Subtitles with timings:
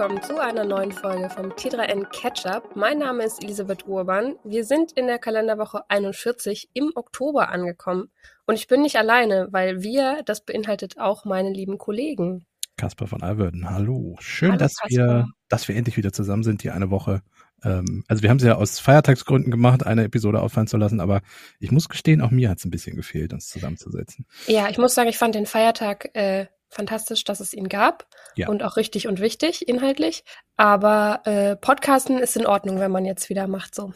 [0.00, 2.74] willkommen zu einer neuen Folge vom T3N Catch-Up.
[2.74, 4.36] Mein Name ist Elisabeth Urban.
[4.44, 8.10] Wir sind in der Kalenderwoche 41 im Oktober angekommen.
[8.46, 12.46] Und ich bin nicht alleine, weil wir, das beinhaltet auch meine lieben Kollegen.
[12.78, 14.16] Kasper von Alverden, hallo.
[14.20, 17.20] Schön, hallo, dass wir, dass wir endlich wieder zusammen sind, die eine Woche.
[17.62, 21.20] Ähm, also wir haben es ja aus Feiertagsgründen gemacht, eine Episode auffallen zu lassen, aber
[21.58, 24.24] ich muss gestehen, auch mir hat es ein bisschen gefehlt, uns zusammenzusetzen.
[24.46, 28.06] Ja, ich muss sagen, ich fand den Feiertag äh, fantastisch, dass es ihn gab
[28.36, 28.48] ja.
[28.48, 30.24] und auch richtig und wichtig inhaltlich.
[30.56, 33.92] Aber äh, Podcasten ist in Ordnung, wenn man jetzt wieder macht so.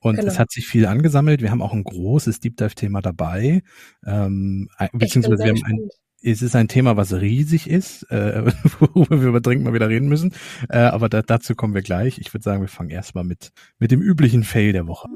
[0.00, 0.28] Und genau.
[0.28, 1.40] es hat sich viel angesammelt.
[1.40, 3.62] Wir haben auch ein großes Deep Dive Thema dabei,
[4.06, 5.88] ähm, beziehungsweise wir haben ein
[6.20, 8.50] es ist ein Thema, was riesig ist, äh,
[8.80, 10.34] worüber wir über dringend mal wieder reden müssen.
[10.68, 12.18] Äh, aber da, dazu kommen wir gleich.
[12.18, 15.08] Ich würde sagen, wir fangen erstmal mit, mit dem üblichen Fail der Woche.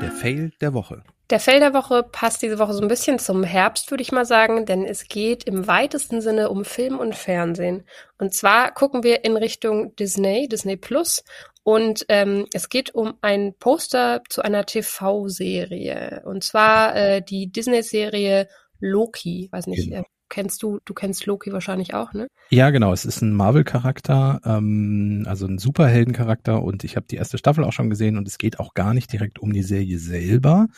[0.00, 1.02] Der Fail der Woche.
[1.30, 4.26] Der Fail der Woche passt diese Woche so ein bisschen zum Herbst, würde ich mal
[4.26, 7.84] sagen, denn es geht im weitesten Sinne um Film und Fernsehen.
[8.18, 11.24] Und zwar gucken wir in Richtung Disney, Disney Plus.
[11.64, 16.22] Und ähm, es geht um ein Poster zu einer TV-Serie.
[16.26, 19.48] Und zwar äh, die Disney-Serie Loki.
[19.50, 20.02] Weiß nicht, genau.
[20.02, 22.28] äh, kennst du, du kennst Loki wahrscheinlich auch, ne?
[22.50, 22.92] Ja, genau.
[22.92, 27.72] Es ist ein Marvel-Charakter, ähm, also ein Superhelden-Charakter und ich habe die erste Staffel auch
[27.72, 30.68] schon gesehen und es geht auch gar nicht direkt um die Serie selber,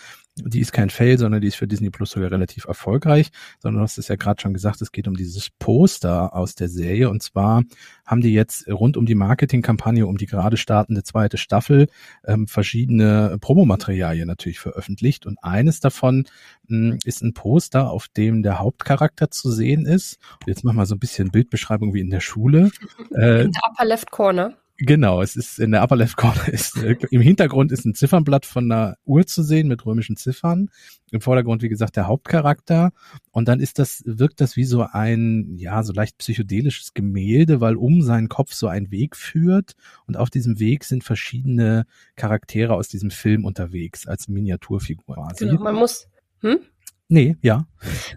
[0.44, 3.84] die ist kein Fail, sondern die ist für Disney Plus sogar relativ erfolgreich, sondern du
[3.84, 7.22] hast es ja gerade schon gesagt, es geht um dieses Poster aus der Serie und
[7.22, 7.62] zwar
[8.06, 11.88] haben die jetzt rund um die Marketingkampagne, um die gerade startende zweite Staffel,
[12.26, 16.24] ähm, verschiedene Promomaterialien natürlich veröffentlicht und eines davon
[16.68, 20.18] mh, hm, ist ein Poster, auf dem der Hauptcharakter zu sehen ist.
[20.40, 22.70] Und jetzt machen wir so ein bisschen Bildbeschreibung wie in der Schule.
[23.14, 24.54] Äh, in der upper left corner.
[24.80, 28.46] Genau, es ist in der Upper Left Corner ist äh, im Hintergrund ist ein Ziffernblatt
[28.46, 30.70] von einer Uhr zu sehen mit römischen Ziffern.
[31.10, 32.92] Im Vordergrund, wie gesagt, der Hauptcharakter.
[33.32, 37.74] Und dann ist das, wirkt das wie so ein, ja, so leicht psychedelisches Gemälde, weil
[37.74, 39.74] um seinen Kopf so ein Weg führt.
[40.06, 41.84] Und auf diesem Weg sind verschiedene
[42.14, 45.46] Charaktere aus diesem Film unterwegs als Miniaturfigur quasi.
[45.46, 46.08] Genau, man muss,
[46.40, 46.60] hm?
[47.10, 47.66] Nee, ja.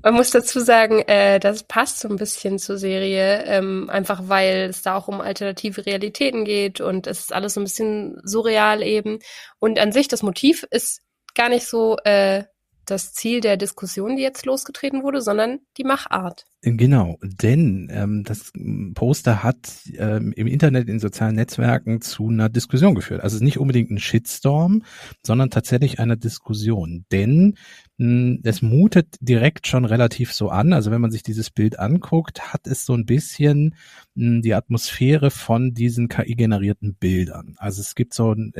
[0.04, 4.68] Man muss dazu sagen, äh, das passt so ein bisschen zur Serie, ähm, einfach weil
[4.70, 8.84] es da auch um alternative Realitäten geht und es ist alles so ein bisschen surreal
[8.84, 9.20] eben.
[9.60, 11.02] Und an sich, das Motiv ist
[11.36, 12.44] gar nicht so äh,
[12.86, 16.46] das Ziel der Diskussion, die jetzt losgetreten wurde, sondern die Machart.
[16.62, 18.52] Genau, denn ähm, das
[18.94, 19.58] Poster hat
[19.98, 23.22] ähm, im Internet, in sozialen Netzwerken zu einer Diskussion geführt.
[23.22, 24.84] Also nicht unbedingt ein Shitstorm,
[25.24, 27.06] sondern tatsächlich eine Diskussion.
[27.12, 27.56] Denn
[27.98, 30.74] es mutet direkt schon relativ so an.
[30.74, 33.76] Also wenn man sich dieses Bild anguckt, hat es so ein bisschen
[34.16, 37.56] mh, die Atmosphäre von diesen KI-generierten Bildern.
[37.58, 38.54] Also es gibt so, ein,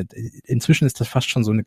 [0.46, 1.64] inzwischen ist das fast schon so eine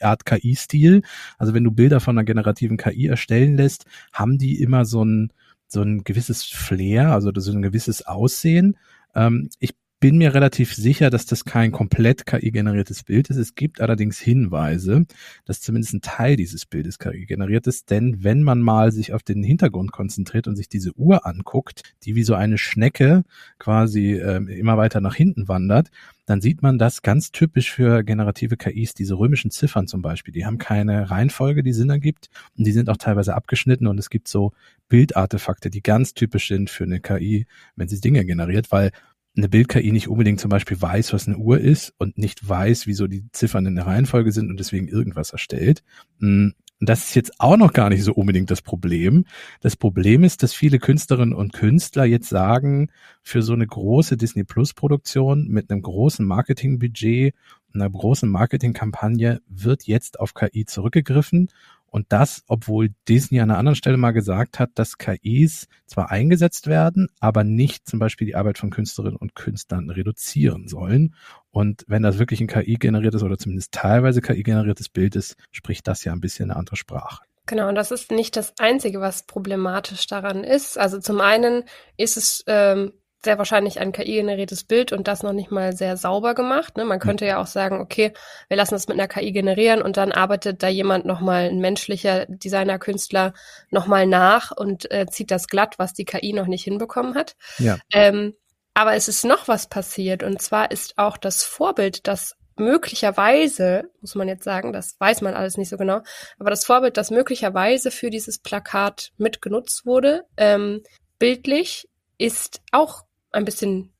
[0.00, 1.02] Art KI-Stil.
[1.36, 5.32] Also wenn du Bilder von einer generativen KI erstellen lässt, haben die immer so ein
[5.70, 8.78] so ein gewisses Flair, also so ein gewisses Aussehen.
[9.14, 13.36] Ähm, ich bin mir relativ sicher, dass das kein komplett KI-generiertes Bild ist.
[13.36, 15.06] Es gibt allerdings Hinweise,
[15.44, 19.22] dass zumindest ein Teil dieses Bildes KI generiert ist, denn wenn man mal sich auf
[19.22, 23.24] den Hintergrund konzentriert und sich diese Uhr anguckt, die wie so eine Schnecke
[23.58, 25.90] quasi äh, immer weiter nach hinten wandert,
[26.26, 30.44] dann sieht man das ganz typisch für generative KIs, diese römischen Ziffern zum Beispiel, die
[30.44, 32.28] haben keine Reihenfolge, die Sinn ergibt.
[32.56, 34.52] Und die sind auch teilweise abgeschnitten und es gibt so
[34.88, 38.92] Bildartefakte, die ganz typisch sind für eine KI, wenn sie Dinge generiert, weil
[39.38, 43.06] eine Bild-KI nicht unbedingt zum Beispiel weiß, was eine Uhr ist und nicht weiß, wieso
[43.06, 45.82] die Ziffern in der Reihenfolge sind und deswegen irgendwas erstellt.
[46.20, 49.24] Und das ist jetzt auch noch gar nicht so unbedingt das Problem.
[49.60, 52.90] Das Problem ist, dass viele Künstlerinnen und Künstler jetzt sagen,
[53.22, 57.34] für so eine große Disney Plus Produktion mit einem großen Marketingbudget,
[57.74, 61.50] einer großen Marketingkampagne wird jetzt auf KI zurückgegriffen
[61.90, 66.66] und das, obwohl Disney an einer anderen Stelle mal gesagt hat, dass KIs zwar eingesetzt
[66.66, 71.14] werden, aber nicht zum Beispiel die Arbeit von Künstlerinnen und Künstlern reduzieren sollen.
[71.50, 76.12] Und wenn das wirklich ein KI-generiertes oder zumindest teilweise KI-generiertes Bild ist, spricht das ja
[76.12, 77.24] ein bisschen eine andere Sprache.
[77.46, 80.78] Genau, und das ist nicht das Einzige, was problematisch daran ist.
[80.78, 81.64] Also zum einen
[81.96, 82.92] ist es ähm,
[83.24, 86.76] sehr wahrscheinlich ein KI-generiertes Bild und das noch nicht mal sehr sauber gemacht.
[86.76, 86.84] Ne?
[86.84, 88.12] Man könnte ja auch sagen, okay,
[88.48, 92.26] wir lassen das mit einer KI generieren und dann arbeitet da jemand nochmal, ein menschlicher
[92.26, 93.32] Designer, Künstler,
[93.70, 97.34] nochmal nach und äh, zieht das glatt, was die KI noch nicht hinbekommen hat.
[97.58, 97.78] Ja.
[97.92, 98.34] Ähm,
[98.74, 104.14] aber es ist noch was passiert und zwar ist auch das Vorbild, das möglicherweise, muss
[104.14, 106.02] man jetzt sagen, das weiß man alles nicht so genau,
[106.38, 110.82] aber das Vorbild, das möglicherweise für dieses Plakat mitgenutzt wurde, ähm,
[111.18, 111.88] bildlich,
[112.18, 113.92] ist auch ein bisschen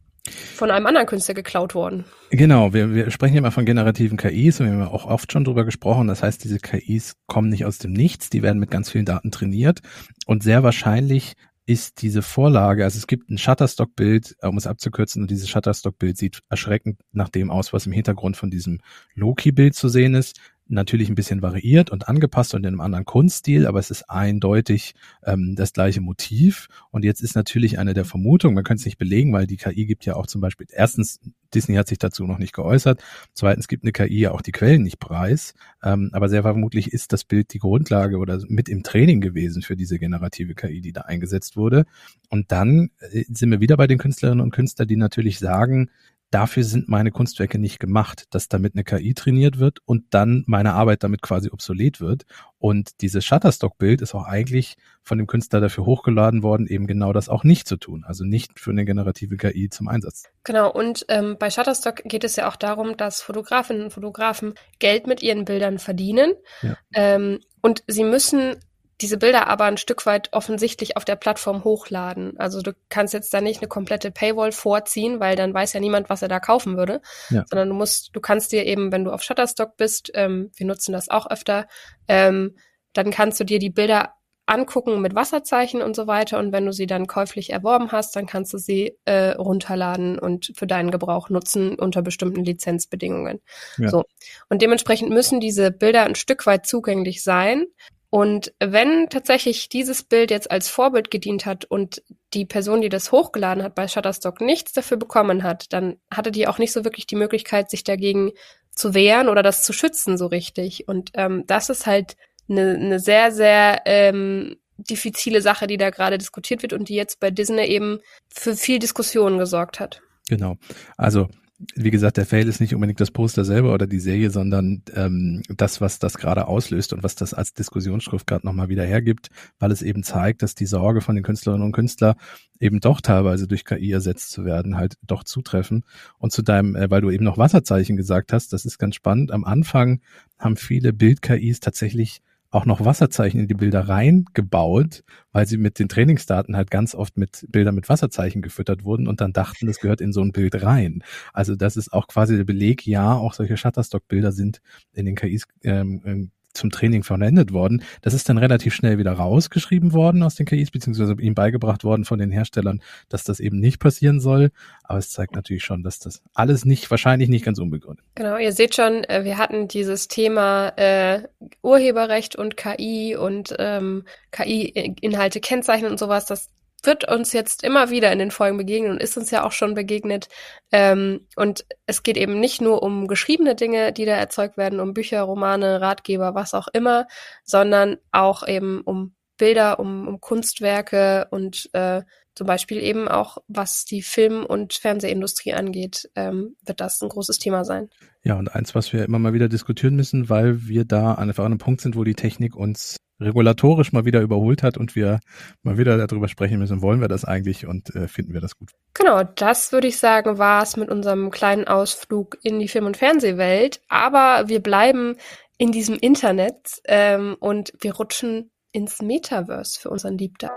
[0.55, 2.05] von einem anderen Künstler geklaut worden.
[2.31, 5.33] Genau, wir, wir sprechen ja immer von generativen KIs und wir haben ja auch oft
[5.33, 6.09] schon drüber gesprochen.
[6.09, 9.31] Das heißt, diese KIs kommen nicht aus dem Nichts, die werden mit ganz vielen Daten
[9.31, 9.81] trainiert
[10.27, 11.35] und sehr wahrscheinlich
[11.69, 16.41] ist diese Vorlage, also es gibt ein Shutterstock-Bild, um es abzukürzen, und dieses Shutterstock-Bild sieht
[16.49, 18.81] erschreckend nach dem aus, was im Hintergrund von diesem
[19.15, 23.67] Loki-Bild zu sehen ist natürlich ein bisschen variiert und angepasst und in einem anderen Kunststil,
[23.67, 24.95] aber es ist eindeutig
[25.25, 26.69] ähm, das gleiche Motiv.
[26.91, 29.87] Und jetzt ist natürlich eine der Vermutungen, man könnte es nicht belegen, weil die KI
[29.87, 31.21] gibt ja auch zum Beispiel, erstens,
[31.55, 34.83] Disney hat sich dazu noch nicht geäußert, zweitens gibt eine KI ja auch die Quellen
[34.83, 39.23] nicht preis, ähm, aber sehr vermutlich ist das Bild die Grundlage oder mit im Training
[39.23, 41.87] gewesen für diese generative KI, die da eingesetzt wurde.
[42.29, 45.91] Und dann äh, sind wir wieder bei den Künstlerinnen und Künstlern, die natürlich sagen,
[46.31, 50.75] dafür sind meine Kunstwerke nicht gemacht, dass damit eine KI trainiert wird und dann meine
[50.75, 52.25] Arbeit damit quasi obsolet wird.
[52.59, 57.29] Und dieses Shutterstock-Bild ist auch eigentlich von dem Künstler dafür hochgeladen worden, eben genau das
[57.29, 58.05] auch nicht zu tun.
[58.07, 60.25] Also nicht für eine generative KI zum Einsatz.
[60.45, 65.07] Genau, und ähm, bei Shutterstock geht es ja auch darum, dass Fotografinnen und Fotografen Geld
[65.07, 66.35] mit ihren Bildern verdienen.
[66.63, 66.77] Ja.
[66.93, 68.57] Ähm, und sie müssen
[69.01, 72.39] diese Bilder aber ein Stück weit offensichtlich auf der Plattform hochladen.
[72.39, 76.11] Also du kannst jetzt da nicht eine komplette Paywall vorziehen, weil dann weiß ja niemand,
[76.11, 77.01] was er da kaufen würde,
[77.31, 77.45] ja.
[77.49, 80.93] sondern du musst, du kannst dir eben, wenn du auf Shutterstock bist, ähm, wir nutzen
[80.93, 81.69] das auch öfter,
[82.09, 82.57] ähm,
[82.93, 84.15] dann kannst du dir die Bilder
[84.49, 86.39] angucken mit Wasserzeichen und so weiter.
[86.39, 90.53] Und wenn du sie dann käuflich erworben hast, dann kannst du sie äh, runterladen und
[90.57, 93.41] für deinen Gebrauch nutzen unter bestimmten Lizenzbedingungen.
[93.77, 93.89] Ja.
[93.91, 94.05] So.
[94.49, 97.67] Und dementsprechend müssen diese Bilder ein Stück weit zugänglich sein.
[98.11, 102.03] Und wenn tatsächlich dieses Bild jetzt als Vorbild gedient hat und
[102.33, 106.49] die Person, die das hochgeladen hat bei Shutterstock, nichts dafür bekommen hat, dann hatte die
[106.49, 108.33] auch nicht so wirklich die Möglichkeit, sich dagegen
[108.75, 110.89] zu wehren oder das zu schützen so richtig.
[110.89, 112.17] Und ähm, das ist halt
[112.49, 117.21] eine, eine sehr, sehr ähm, diffizile Sache, die da gerade diskutiert wird und die jetzt
[117.21, 120.01] bei Disney eben für viel Diskussion gesorgt hat.
[120.29, 120.57] Genau.
[120.97, 121.29] Also
[121.75, 125.43] wie gesagt, der Fail ist nicht unbedingt das Poster selber oder die Serie, sondern ähm,
[125.49, 129.29] das, was das gerade auslöst und was das als Diskussionsschrift gerade nochmal wieder hergibt,
[129.59, 132.15] weil es eben zeigt, dass die Sorge von den Künstlerinnen und Künstlern
[132.61, 135.85] eben doch teilweise durch KI ersetzt zu werden, halt doch zutreffen.
[136.19, 139.33] Und zu deinem, äh, weil du eben noch Wasserzeichen gesagt hast, das ist ganz spannend.
[139.33, 140.01] Am Anfang
[140.39, 145.89] haben viele Bild-KIs tatsächlich auch noch Wasserzeichen in die Bilder reingebaut, weil sie mit den
[145.89, 150.01] Trainingsdaten halt ganz oft mit Bildern mit Wasserzeichen gefüttert wurden und dann dachten, das gehört
[150.01, 151.03] in so ein Bild rein.
[151.33, 154.61] Also das ist auch quasi der Beleg, ja, auch solche Shutterstock-Bilder sind
[154.93, 157.83] in den KIs ähm, ähm zum Training verwendet worden.
[158.03, 162.05] Das ist dann relativ schnell wieder rausgeschrieben worden aus den KIs, beziehungsweise ihm beigebracht worden
[162.05, 164.51] von den Herstellern, dass das eben nicht passieren soll.
[164.83, 168.05] Aber es zeigt natürlich schon, dass das alles nicht, wahrscheinlich nicht ganz unbegründet.
[168.15, 171.23] Genau, ihr seht schon, äh, wir hatten dieses Thema äh,
[171.63, 176.27] Urheberrecht und KI und ähm, KI-Inhalte kennzeichnen und sowas.
[176.27, 176.49] Das
[176.83, 179.75] wird uns jetzt immer wieder in den Folgen begegnen und ist uns ja auch schon
[179.75, 180.29] begegnet.
[180.71, 184.95] Ähm, und es geht eben nicht nur um geschriebene Dinge, die da erzeugt werden, um
[184.95, 187.07] Bücher, Romane, Ratgeber, was auch immer,
[187.45, 192.03] sondern auch eben um Bilder, um, um Kunstwerke und äh,
[192.35, 197.39] zum Beispiel eben auch, was die Film- und Fernsehindustrie angeht, ähm, wird das ein großes
[197.39, 197.89] Thema sein.
[198.23, 201.53] Ja, und eins, was wir immer mal wieder diskutieren müssen, weil wir da einfach an
[201.53, 205.21] einem Punkt sind, wo die Technik uns regulatorisch mal wieder überholt hat und wir
[205.63, 208.71] mal wieder darüber sprechen müssen, wollen wir das eigentlich und äh, finden wir das gut.
[208.95, 212.97] Genau, das würde ich sagen, war es mit unserem kleinen Ausflug in die Film- und
[212.97, 213.81] Fernsehwelt.
[213.89, 215.17] Aber wir bleiben
[215.57, 220.53] in diesem Internet ähm, und wir rutschen ins Metaverse für unseren Deep Dive.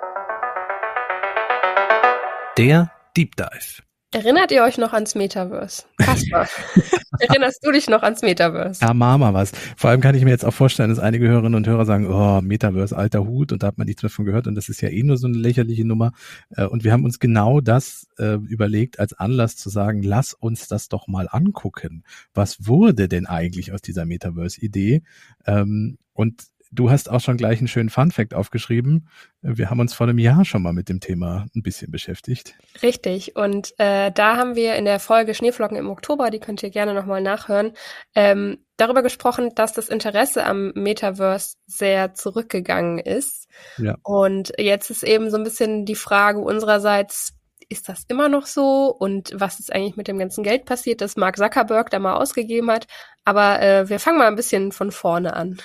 [2.57, 3.83] Der Deep Dive.
[4.13, 5.83] Erinnert ihr euch noch ans Metaverse?
[5.97, 6.45] Kasper,
[7.19, 8.81] erinnerst du dich noch ans Metaverse?
[8.81, 9.53] Ja, Mama was.
[9.77, 12.41] Vor allem kann ich mir jetzt auch vorstellen, dass einige Hörerinnen und Hörer sagen, oh,
[12.41, 14.89] Metaverse, alter Hut, und da hat man nichts mehr von gehört, und das ist ja
[14.89, 16.11] eh nur so eine lächerliche Nummer.
[16.49, 20.67] Äh, und wir haben uns genau das äh, überlegt als Anlass zu sagen, lass uns
[20.67, 22.03] das doch mal angucken.
[22.33, 25.03] Was wurde denn eigentlich aus dieser Metaverse-Idee?
[25.45, 29.09] Ähm, und Du hast auch schon gleich einen schönen Fun-Fact aufgeschrieben.
[29.41, 32.55] Wir haben uns vor einem Jahr schon mal mit dem Thema ein bisschen beschäftigt.
[32.81, 33.35] Richtig.
[33.35, 36.93] Und äh, da haben wir in der Folge Schneeflocken im Oktober, die könnt ihr gerne
[36.93, 37.73] nochmal nachhören,
[38.15, 43.49] ähm, darüber gesprochen, dass das Interesse am Metaverse sehr zurückgegangen ist.
[43.77, 43.97] Ja.
[44.03, 47.33] Und jetzt ist eben so ein bisschen die Frage unsererseits,
[47.67, 48.95] ist das immer noch so?
[48.97, 52.71] Und was ist eigentlich mit dem ganzen Geld passiert, das Mark Zuckerberg da mal ausgegeben
[52.71, 52.87] hat?
[53.25, 55.59] Aber äh, wir fangen mal ein bisschen von vorne an.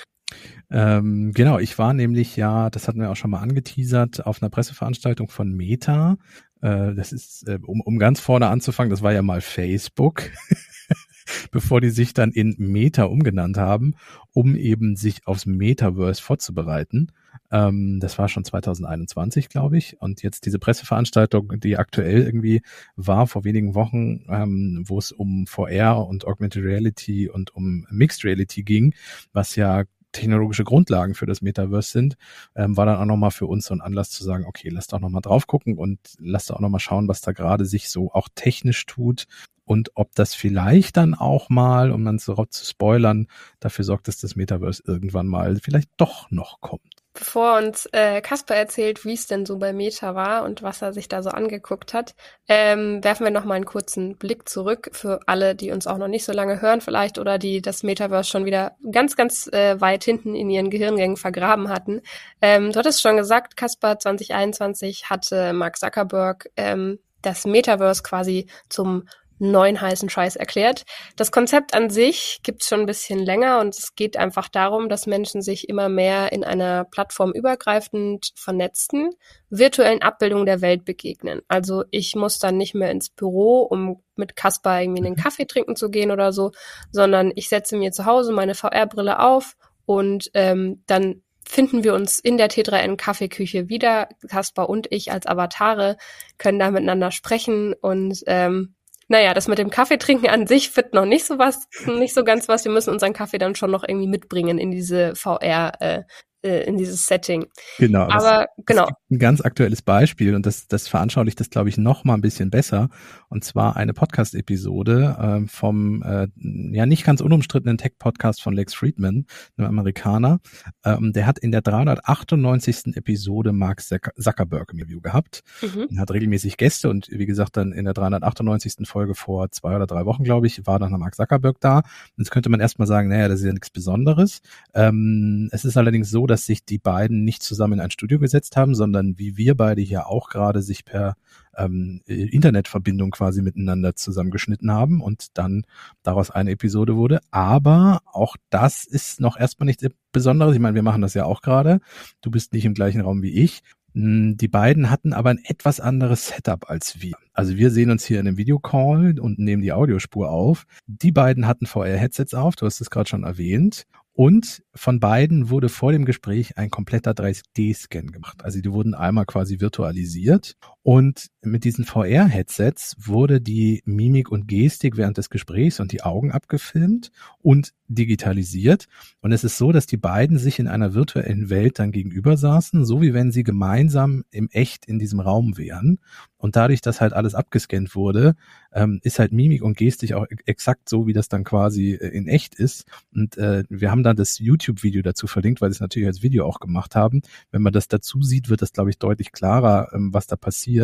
[0.69, 4.49] Ähm, genau, ich war nämlich ja, das hatten wir auch schon mal angeteasert, auf einer
[4.49, 6.17] Presseveranstaltung von Meta.
[6.61, 10.23] Äh, das ist, äh, um, um ganz vorne anzufangen, das war ja mal Facebook.
[11.51, 13.95] bevor die sich dann in Meta umgenannt haben,
[14.33, 17.11] um eben sich aufs Metaverse vorzubereiten.
[17.51, 20.01] Ähm, das war schon 2021, glaube ich.
[20.01, 22.61] Und jetzt diese Presseveranstaltung, die aktuell irgendwie
[22.95, 28.23] war vor wenigen Wochen, ähm, wo es um VR und Augmented Reality und um Mixed
[28.23, 28.93] Reality ging,
[29.33, 29.83] was ja
[30.17, 32.17] technologische Grundlagen für das Metaverse sind,
[32.55, 34.99] ähm, war dann auch nochmal für uns so ein Anlass zu sagen, okay, lass doch
[34.99, 38.27] nochmal drauf gucken und lass doch auch nochmal schauen, was da gerade sich so auch
[38.35, 39.27] technisch tut
[39.65, 43.27] und ob das vielleicht dann auch mal, um dann so zu spoilern,
[43.59, 47.03] dafür sorgt, dass das Metaverse irgendwann mal vielleicht doch noch kommt.
[47.17, 50.93] Bevor uns äh, Kasper erzählt, wie es denn so bei Meta war und was er
[50.93, 52.13] sich da so angeguckt hat,
[52.47, 56.07] ähm, werfen wir noch mal einen kurzen Blick zurück für alle, die uns auch noch
[56.07, 60.03] nicht so lange hören vielleicht oder die das Metaverse schon wieder ganz, ganz äh, weit
[60.03, 62.01] hinten in ihren Gehirngängen vergraben hatten.
[62.39, 69.07] Ähm, du hattest schon gesagt, Kasper, 2021 hatte Mark Zuckerberg ähm, das Metaverse quasi zum
[69.39, 70.83] neuen heißen Scheiß erklärt.
[71.15, 75.07] Das Konzept an sich gibt's schon ein bisschen länger und es geht einfach darum, dass
[75.07, 79.11] Menschen sich immer mehr in einer Plattform übergreifend vernetzten,
[79.49, 81.41] virtuellen Abbildungen der Welt begegnen.
[81.47, 85.21] Also ich muss dann nicht mehr ins Büro, um mit Kasper irgendwie einen mhm.
[85.21, 86.51] Kaffee trinken zu gehen oder so,
[86.91, 92.19] sondern ich setze mir zu Hause meine VR-Brille auf und ähm, dann finden wir uns
[92.19, 94.09] in der T3N Kaffeeküche wieder.
[94.27, 95.97] Kasper und ich als Avatare
[96.37, 98.75] können da miteinander sprechen und ähm,
[99.07, 102.23] naja, das mit dem Kaffee trinken an sich wird noch nicht so was, nicht so
[102.23, 102.65] ganz was.
[102.65, 106.03] Wir müssen unseren Kaffee dann schon noch irgendwie mitbringen in diese VR, äh,
[106.43, 107.47] äh, in dieses Setting.
[107.77, 108.03] Genau.
[108.09, 108.89] Aber das, genau.
[109.09, 112.49] ein ganz aktuelles Beispiel und das, das veranschaulicht das, glaube ich, noch mal ein bisschen
[112.49, 112.89] besser.
[113.29, 119.25] Und zwar eine Podcast-Episode äh, vom äh, ja nicht ganz unumstrittenen Tech-Podcast von Lex Friedman,
[119.57, 120.39] einem Amerikaner.
[120.85, 122.95] Ähm, der hat in der 398.
[122.95, 125.43] Episode Mark Zuckerberg im Review gehabt.
[125.61, 125.99] Mhm.
[125.99, 128.87] Hat regelmäßig Gäste und wie gesagt dann in der 398.
[128.87, 131.83] Folge vor zwei oder drei Wochen, glaube ich, war dann Mark Zuckerberg da.
[132.17, 134.41] Jetzt könnte man erstmal sagen, naja, das ist ja nichts Besonderes.
[134.73, 138.55] Ähm, es ist allerdings so, dass sich die beiden nicht zusammen in ein Studio gesetzt
[138.55, 141.15] haben, sondern wie wir beide hier auch gerade sich per
[141.57, 145.65] ähm, Internetverbindung quasi miteinander zusammengeschnitten haben und dann
[146.03, 147.19] daraus eine Episode wurde.
[147.31, 150.55] Aber auch das ist noch erstmal nichts Besonderes.
[150.55, 151.79] Ich meine, wir machen das ja auch gerade.
[152.21, 153.61] Du bist nicht im gleichen Raum wie ich.
[153.93, 157.15] Hm, die beiden hatten aber ein etwas anderes Setup als wir.
[157.33, 160.65] Also wir sehen uns hier in einem Videocall und nehmen die Audiospur auf.
[160.85, 163.85] Die beiden hatten VR-Headsets auf, du hast es gerade schon erwähnt.
[164.13, 168.43] Und von beiden wurde vor dem Gespräch ein kompletter 3D-Scan gemacht.
[168.43, 170.55] Also die wurden einmal quasi virtualisiert
[170.87, 176.31] und mit diesen VR-Headsets wurde die Mimik und Gestik während des Gesprächs und die Augen
[176.31, 178.87] abgefilmt und digitalisiert.
[179.21, 182.85] Und es ist so, dass die beiden sich in einer virtuellen Welt dann gegenüber saßen,
[182.85, 185.99] so wie wenn sie gemeinsam im Echt in diesem Raum wären.
[186.37, 188.35] Und dadurch, dass halt alles abgescannt wurde,
[188.71, 192.27] ähm, ist halt Mimik und Gestik auch exakt so, wie das dann quasi äh, in
[192.27, 192.85] echt ist.
[193.13, 196.45] Und äh, wir haben dann das YouTube-Video dazu verlinkt, weil sie es natürlich als Video
[196.45, 197.21] auch gemacht haben.
[197.51, 200.76] Wenn man das dazu sieht, wird das, glaube ich, deutlich klarer, ähm, was da passiert.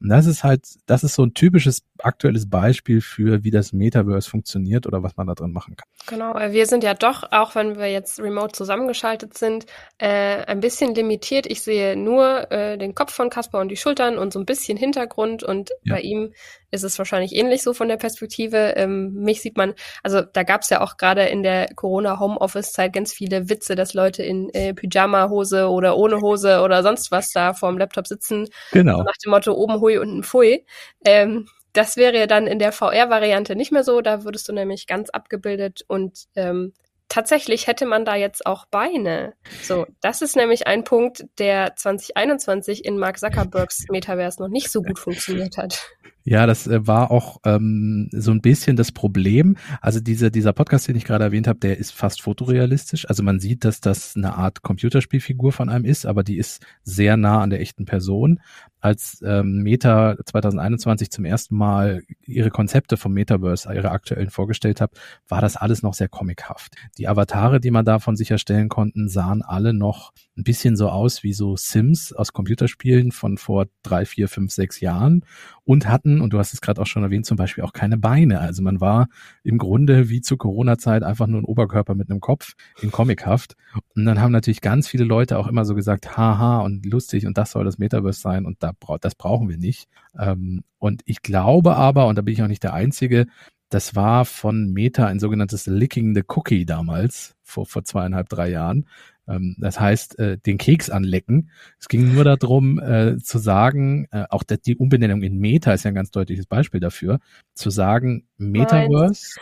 [0.00, 4.28] Und das ist halt, das ist so ein typisches aktuelles Beispiel für, wie das Metaverse
[4.28, 5.88] funktioniert oder was man da drin machen kann.
[6.06, 9.66] Genau, wir sind ja doch, auch wenn wir jetzt remote zusammengeschaltet sind,
[9.98, 11.46] äh, ein bisschen limitiert.
[11.46, 14.76] Ich sehe nur äh, den Kopf von Kasper und die Schultern und so ein bisschen
[14.76, 15.94] Hintergrund und ja.
[15.94, 16.32] bei ihm
[16.74, 18.74] ist es wahrscheinlich ähnlich so von der Perspektive.
[18.76, 23.12] Ähm, mich sieht man, also da gab es ja auch gerade in der Corona-Homeoffice-Zeit ganz
[23.12, 27.78] viele Witze, dass Leute in äh, Pyjama-Hose oder ohne Hose oder sonst was da vorm
[27.78, 28.48] Laptop sitzen.
[28.72, 29.02] Genau.
[29.02, 30.66] Nach dem Motto oben hui, unten pfui.
[31.04, 34.00] Ähm, das wäre dann in der VR-Variante nicht mehr so.
[34.00, 36.72] Da würdest du nämlich ganz abgebildet und ähm,
[37.08, 39.34] tatsächlich hätte man da jetzt auch Beine.
[39.62, 44.82] So, das ist nämlich ein Punkt, der 2021 in Mark Zuckerbergs Metaverse noch nicht so
[44.82, 45.90] gut funktioniert hat.
[46.26, 49.56] Ja, das äh, war auch ähm, so ein bisschen das Problem.
[49.82, 53.06] Also dieser dieser Podcast, den ich gerade erwähnt habe, der ist fast fotorealistisch.
[53.06, 57.18] Also man sieht, dass das eine Art Computerspielfigur von einem ist, aber die ist sehr
[57.18, 58.40] nah an der echten Person.
[58.80, 64.92] Als ähm, Meta 2021 zum ersten Mal ihre Konzepte vom Metaverse, ihre aktuellen vorgestellt hat,
[65.26, 66.74] war das alles noch sehr comichaft.
[66.98, 71.32] Die Avatare, die man davon sicherstellen konnten, sahen alle noch ein bisschen so aus wie
[71.32, 75.24] so Sims aus Computerspielen von vor drei, vier, fünf, sechs Jahren
[75.64, 78.40] und hatten, und du hast es gerade auch schon erwähnt, zum Beispiel auch keine Beine.
[78.40, 79.08] Also man war
[79.42, 83.56] im Grunde wie zur Corona-Zeit einfach nur ein Oberkörper mit einem Kopf in Comichaft.
[83.94, 87.38] Und dann haben natürlich ganz viele Leute auch immer so gesagt, haha und lustig und
[87.38, 89.88] das soll das Metaverse sein und da, das brauchen wir nicht.
[90.18, 93.26] Ähm, und ich glaube aber, und da bin ich auch nicht der Einzige,
[93.74, 98.86] das war von Meta ein sogenanntes Licking the Cookie damals, vor, vor zweieinhalb, drei Jahren.
[99.26, 101.50] Ähm, das heißt, äh, den Keks anlecken.
[101.80, 105.90] Es ging nur darum, äh, zu sagen, äh, auch die Umbenennung in Meta ist ja
[105.90, 107.18] ein ganz deutliches Beispiel dafür,
[107.54, 109.40] zu sagen, Metaverse.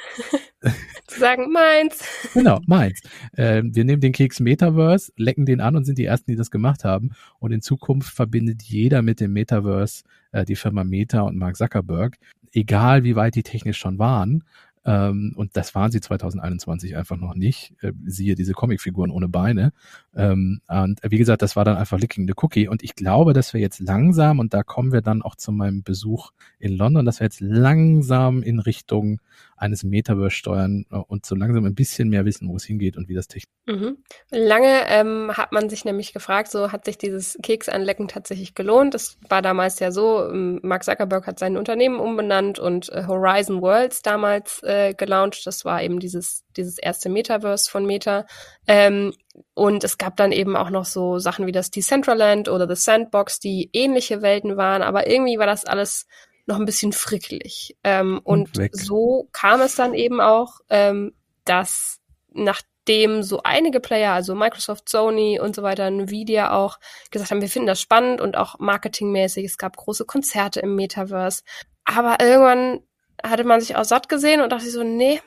[1.09, 2.03] zu sagen, meins.
[2.33, 3.03] Genau, meins.
[3.35, 6.51] Äh, wir nehmen den Keks Metaverse, lecken den an und sind die Ersten, die das
[6.51, 7.11] gemacht haben.
[7.39, 10.05] Und in Zukunft verbindet jeder mit dem Metaverse
[10.49, 12.17] die Firma Meta und Mark Zuckerberg,
[12.53, 14.45] egal wie weit die technisch schon waren
[14.85, 17.75] Ähm, und das waren sie 2021 einfach noch nicht.
[17.83, 19.73] Äh, siehe diese Comicfiguren ohne Beine.
[20.15, 22.69] Ähm, und wie gesagt, das war dann einfach Licking the Cookie.
[22.69, 25.83] Und ich glaube, dass wir jetzt langsam, und da kommen wir dann auch zu meinem
[25.85, 29.21] Besuch in London, dass wir jetzt langsam in Richtung
[29.57, 33.09] eines Metaverse steuern äh, und so langsam ein bisschen mehr wissen, wo es hingeht und
[33.09, 33.53] wie das technisch.
[33.67, 33.99] Mhm.
[34.31, 38.95] Lange ähm, hat man sich nämlich gefragt, so hat sich dieses Keksanlecken tatsächlich gelohnt.
[38.95, 43.63] Das war damals ja so, ähm, Mark Zuckerberg hat sein Unternehmen umbenannt und äh, Horizon
[43.63, 45.47] Worlds damals äh, gelauncht.
[45.47, 48.27] Das war eben dieses, dieses erste Metaverse von Meta.
[48.67, 49.13] Ähm,
[49.55, 53.39] und es gab dann eben auch noch so Sachen wie das Decentraland oder The Sandbox,
[53.39, 56.07] die ähnliche Welten waren, aber irgendwie war das alles
[56.47, 57.77] noch ein bisschen frickelig.
[57.85, 62.01] Ähm, und, und so kam es dann eben auch, ähm, dass
[62.33, 66.79] nachdem so einige Player, also Microsoft, Sony und so weiter, Nvidia auch
[67.11, 69.45] gesagt haben, wir finden das spannend und auch marketingmäßig.
[69.45, 71.43] Es gab große Konzerte im Metaverse.
[71.85, 72.81] Aber irgendwann
[73.23, 75.21] hatte man sich auch satt gesehen und dachte so, nee,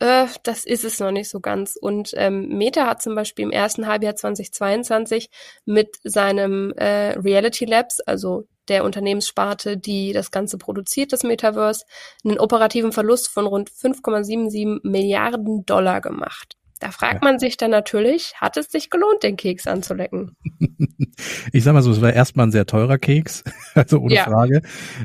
[0.00, 1.76] äh, das ist es noch nicht so ganz.
[1.76, 5.30] Und ähm, Meta hat zum Beispiel im ersten Halbjahr 2022
[5.64, 11.84] mit seinem äh, Reality Labs, also der Unternehmenssparte, die das Ganze produziert, das Metaverse,
[12.24, 16.56] einen operativen Verlust von rund 5,77 Milliarden Dollar gemacht.
[16.80, 20.34] Da fragt man sich dann natürlich, hat es sich gelohnt, den Keks anzulecken?
[21.52, 23.44] ich sag mal so, es war erstmal ein sehr teurer Keks,
[23.74, 24.24] also ohne ja.
[24.24, 24.62] Frage.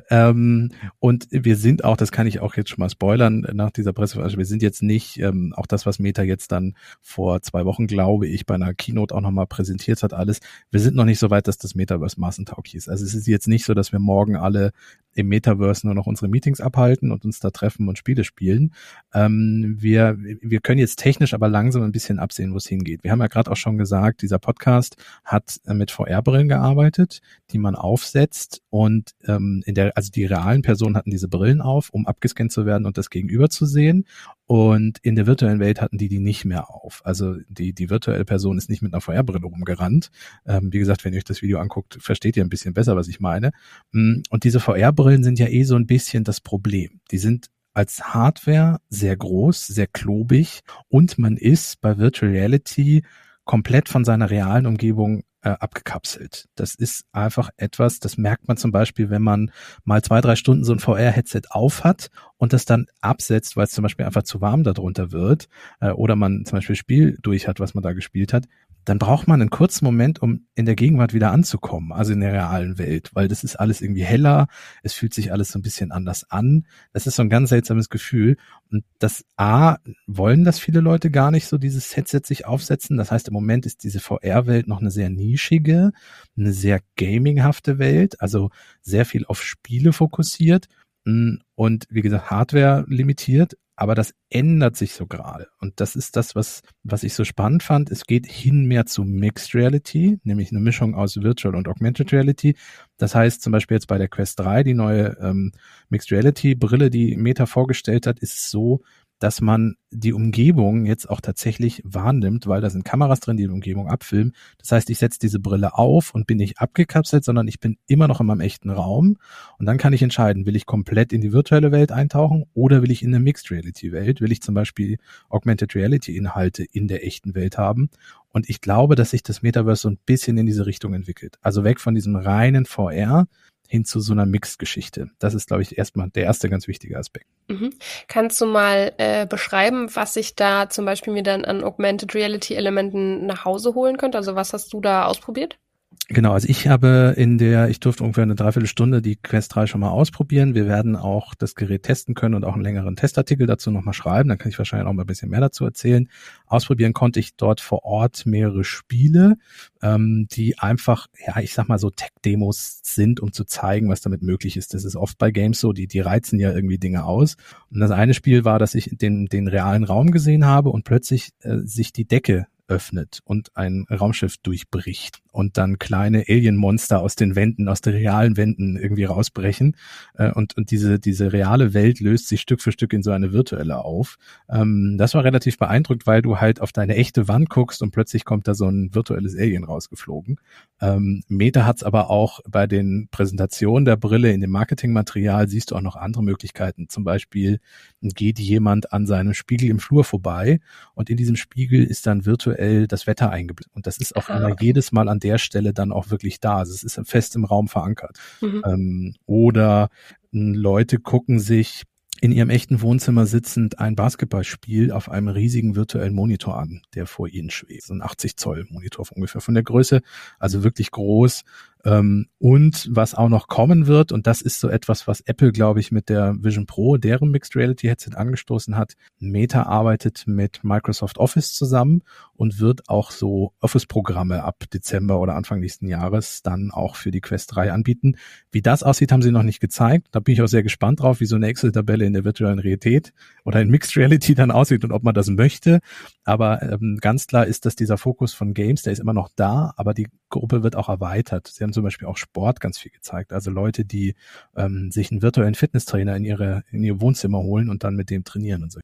[0.09, 3.91] Ähm, und wir sind auch, das kann ich auch jetzt schon mal spoilern, nach dieser
[3.91, 7.87] Presseveranstaltung, wir sind jetzt nicht, ähm, auch das, was Meta jetzt dann vor zwei Wochen,
[7.87, 10.39] glaube ich, bei einer Keynote auch nochmal präsentiert hat, alles,
[10.71, 12.87] wir sind noch nicht so weit, dass das Metaverse massentauglich ist.
[12.87, 14.71] Also es ist jetzt nicht so, dass wir morgen alle
[15.15, 18.73] im Metaverse nur noch unsere Meetings abhalten und uns da treffen und Spiele spielen.
[19.13, 23.03] Ähm, wir, wir können jetzt technisch aber langsam ein bisschen absehen, wo es hingeht.
[23.03, 27.57] Wir haben ja gerade auch schon gesagt, dieser Podcast hat äh, mit VR-Brillen gearbeitet, die
[27.57, 32.05] man aufsetzt und ähm, in der, also die realen Personen hatten diese Brillen auf, um
[32.05, 34.05] abgescannt zu werden und das Gegenüber zu sehen.
[34.45, 37.01] Und in der virtuellen Welt hatten die die nicht mehr auf.
[37.03, 40.11] Also die, die virtuelle Person ist nicht mit einer VR-Brille rumgerannt.
[40.45, 43.07] Ähm, wie gesagt, wenn ihr euch das Video anguckt, versteht ihr ein bisschen besser, was
[43.07, 43.53] ich meine.
[43.91, 46.99] Mm, und diese VR-Brillen sind ja eh so ein bisschen das Problem.
[47.09, 53.03] Die sind als Hardware sehr groß, sehr klobig und man ist bei Virtual Reality
[53.43, 56.49] komplett von seiner realen Umgebung äh, abgekapselt.
[56.55, 59.51] Das ist einfach etwas, das merkt man zum Beispiel, wenn man
[59.83, 63.71] mal zwei, drei Stunden so ein VR-Headset auf hat und das dann absetzt, weil es
[63.71, 65.47] zum Beispiel einfach zu warm darunter wird
[65.79, 68.45] äh, oder man zum Beispiel Spiel durch hat, was man da gespielt hat,
[68.85, 72.33] dann braucht man einen kurzen Moment, um in der Gegenwart wieder anzukommen, also in der
[72.33, 74.47] realen Welt, weil das ist alles irgendwie heller,
[74.83, 76.67] es fühlt sich alles so ein bisschen anders an.
[76.93, 78.37] Das ist so ein ganz seltsames Gefühl.
[78.71, 82.97] Und das A, wollen das viele Leute gar nicht so dieses Headset sich aufsetzen.
[82.97, 85.91] Das heißt, im Moment ist diese VR-Welt noch eine sehr nischige,
[86.37, 90.67] eine sehr gaminghafte Welt, also sehr viel auf Spiele fokussiert
[91.05, 95.47] und wie gesagt Hardware limitiert, aber das ändert sich so gerade.
[95.59, 97.91] Und das ist das, was, was ich so spannend fand.
[97.91, 102.55] Es geht hin mehr zu Mixed Reality, nämlich eine Mischung aus Virtual und Augmented Reality.
[102.97, 105.51] Das heißt zum Beispiel jetzt bei der Quest 3, die neue ähm,
[105.89, 108.81] Mixed Reality Brille, die Meta vorgestellt hat, ist so,
[109.19, 113.49] dass man die Umgebung jetzt auch tatsächlich wahrnimmt, weil da sind Kameras drin, die die
[113.49, 114.33] Umgebung abfilmen.
[114.57, 118.07] Das heißt, ich setze diese Brille auf und bin nicht abgekapselt, sondern ich bin immer
[118.07, 119.17] noch in meinem echten Raum.
[119.57, 122.91] Und dann kann ich entscheiden, will ich komplett in die virtuelle Welt eintauchen oder will
[122.91, 124.19] ich in eine Mixed Reality Welt?
[124.19, 124.97] Will ich zum Beispiel
[125.29, 127.89] Augmented Reality Inhalte in der echten Welt haben?
[128.29, 131.37] Und ich glaube, dass sich das Metaverse so ein bisschen in diese Richtung entwickelt.
[131.41, 133.27] Also weg von diesem reinen VR
[133.67, 135.09] hin zu so einer Mix-Geschichte.
[135.19, 137.27] Das ist, glaube ich, erstmal der erste ganz wichtige Aspekt.
[137.47, 137.71] Mhm.
[138.07, 142.55] Kannst du mal äh, beschreiben, was ich da zum Beispiel mir dann an Augmented Reality
[142.55, 144.17] Elementen nach Hause holen könnte?
[144.17, 145.57] Also was hast du da ausprobiert?
[146.07, 149.81] Genau, also ich habe in der, ich durfte ungefähr eine Dreiviertelstunde die Quest 3 schon
[149.81, 150.53] mal ausprobieren.
[150.53, 154.29] Wir werden auch das Gerät testen können und auch einen längeren Testartikel dazu nochmal schreiben.
[154.29, 156.07] Dann kann ich wahrscheinlich auch mal ein bisschen mehr dazu erzählen.
[156.45, 159.37] Ausprobieren konnte ich dort vor Ort mehrere Spiele,
[159.81, 164.21] ähm, die einfach, ja, ich sag mal so Tech-Demos sind, um zu zeigen, was damit
[164.21, 164.75] möglich ist.
[164.75, 167.35] Das ist oft bei Games so, die, die reizen ja irgendwie Dinge aus.
[167.71, 171.31] Und das eine Spiel war, dass ich den, den realen Raum gesehen habe und plötzlich
[171.41, 177.35] äh, sich die Decke öffnet und ein Raumschiff durchbricht und dann kleine Alien-Monster aus den
[177.35, 179.75] Wänden, aus den realen Wänden irgendwie rausbrechen.
[180.13, 183.33] Äh, und, und diese, diese reale Welt löst sich Stück für Stück in so eine
[183.33, 184.17] virtuelle auf.
[184.49, 188.23] Ähm, das war relativ beeindruckt, weil du halt auf deine echte Wand guckst und plötzlich
[188.25, 190.39] kommt da so ein virtuelles Alien rausgeflogen.
[190.81, 195.71] Ähm, Meta hat es aber auch bei den Präsentationen der Brille in dem Marketingmaterial siehst
[195.71, 196.87] du auch noch andere Möglichkeiten.
[196.89, 197.59] Zum Beispiel
[198.01, 200.59] geht jemand an seinem Spiegel im Flur vorbei
[200.93, 202.54] und in diesem Spiegel ist dann virtuell
[202.87, 203.75] das Wetter eingeblendet.
[203.75, 206.57] Und das ist auf ah, einmal jedes Mal an der Stelle dann auch wirklich da.
[206.57, 208.17] Also es ist fest im Raum verankert.
[208.41, 208.63] Mhm.
[208.65, 209.89] Ähm, oder
[210.31, 211.83] Leute gucken sich
[212.21, 217.27] in ihrem echten Wohnzimmer sitzend ein Basketballspiel auf einem riesigen virtuellen Monitor an, der vor
[217.27, 217.83] ihnen schwebt.
[217.83, 220.01] So ein 80 Zoll Monitor ungefähr von der Größe,
[220.39, 221.43] also wirklich groß,
[221.85, 225.91] und was auch noch kommen wird, und das ist so etwas, was Apple, glaube ich,
[225.91, 228.93] mit der Vision Pro, deren Mixed Reality Headset angestoßen hat.
[229.19, 232.01] Meta arbeitet mit Microsoft Office zusammen
[232.33, 237.21] und wird auch so Office-Programme ab Dezember oder Anfang nächsten Jahres dann auch für die
[237.21, 238.17] Quest 3 anbieten.
[238.51, 240.07] Wie das aussieht, haben sie noch nicht gezeigt.
[240.11, 243.13] Da bin ich auch sehr gespannt drauf, wie so eine Excel-Tabelle in der virtuellen Realität
[243.43, 245.81] oder in Mixed Reality dann aussieht und ob man das möchte.
[246.23, 249.73] Aber ähm, ganz klar ist, dass dieser Fokus von Games, der ist immer noch da,
[249.77, 251.47] aber die Gruppe wird auch erweitert.
[251.47, 253.33] Sie haben zum Beispiel auch Sport ganz viel gezeigt.
[253.33, 254.15] Also Leute, die
[254.55, 258.23] ähm, sich einen virtuellen Fitnesstrainer in ihre in ihr Wohnzimmer holen und dann mit dem
[258.23, 258.79] trainieren und so.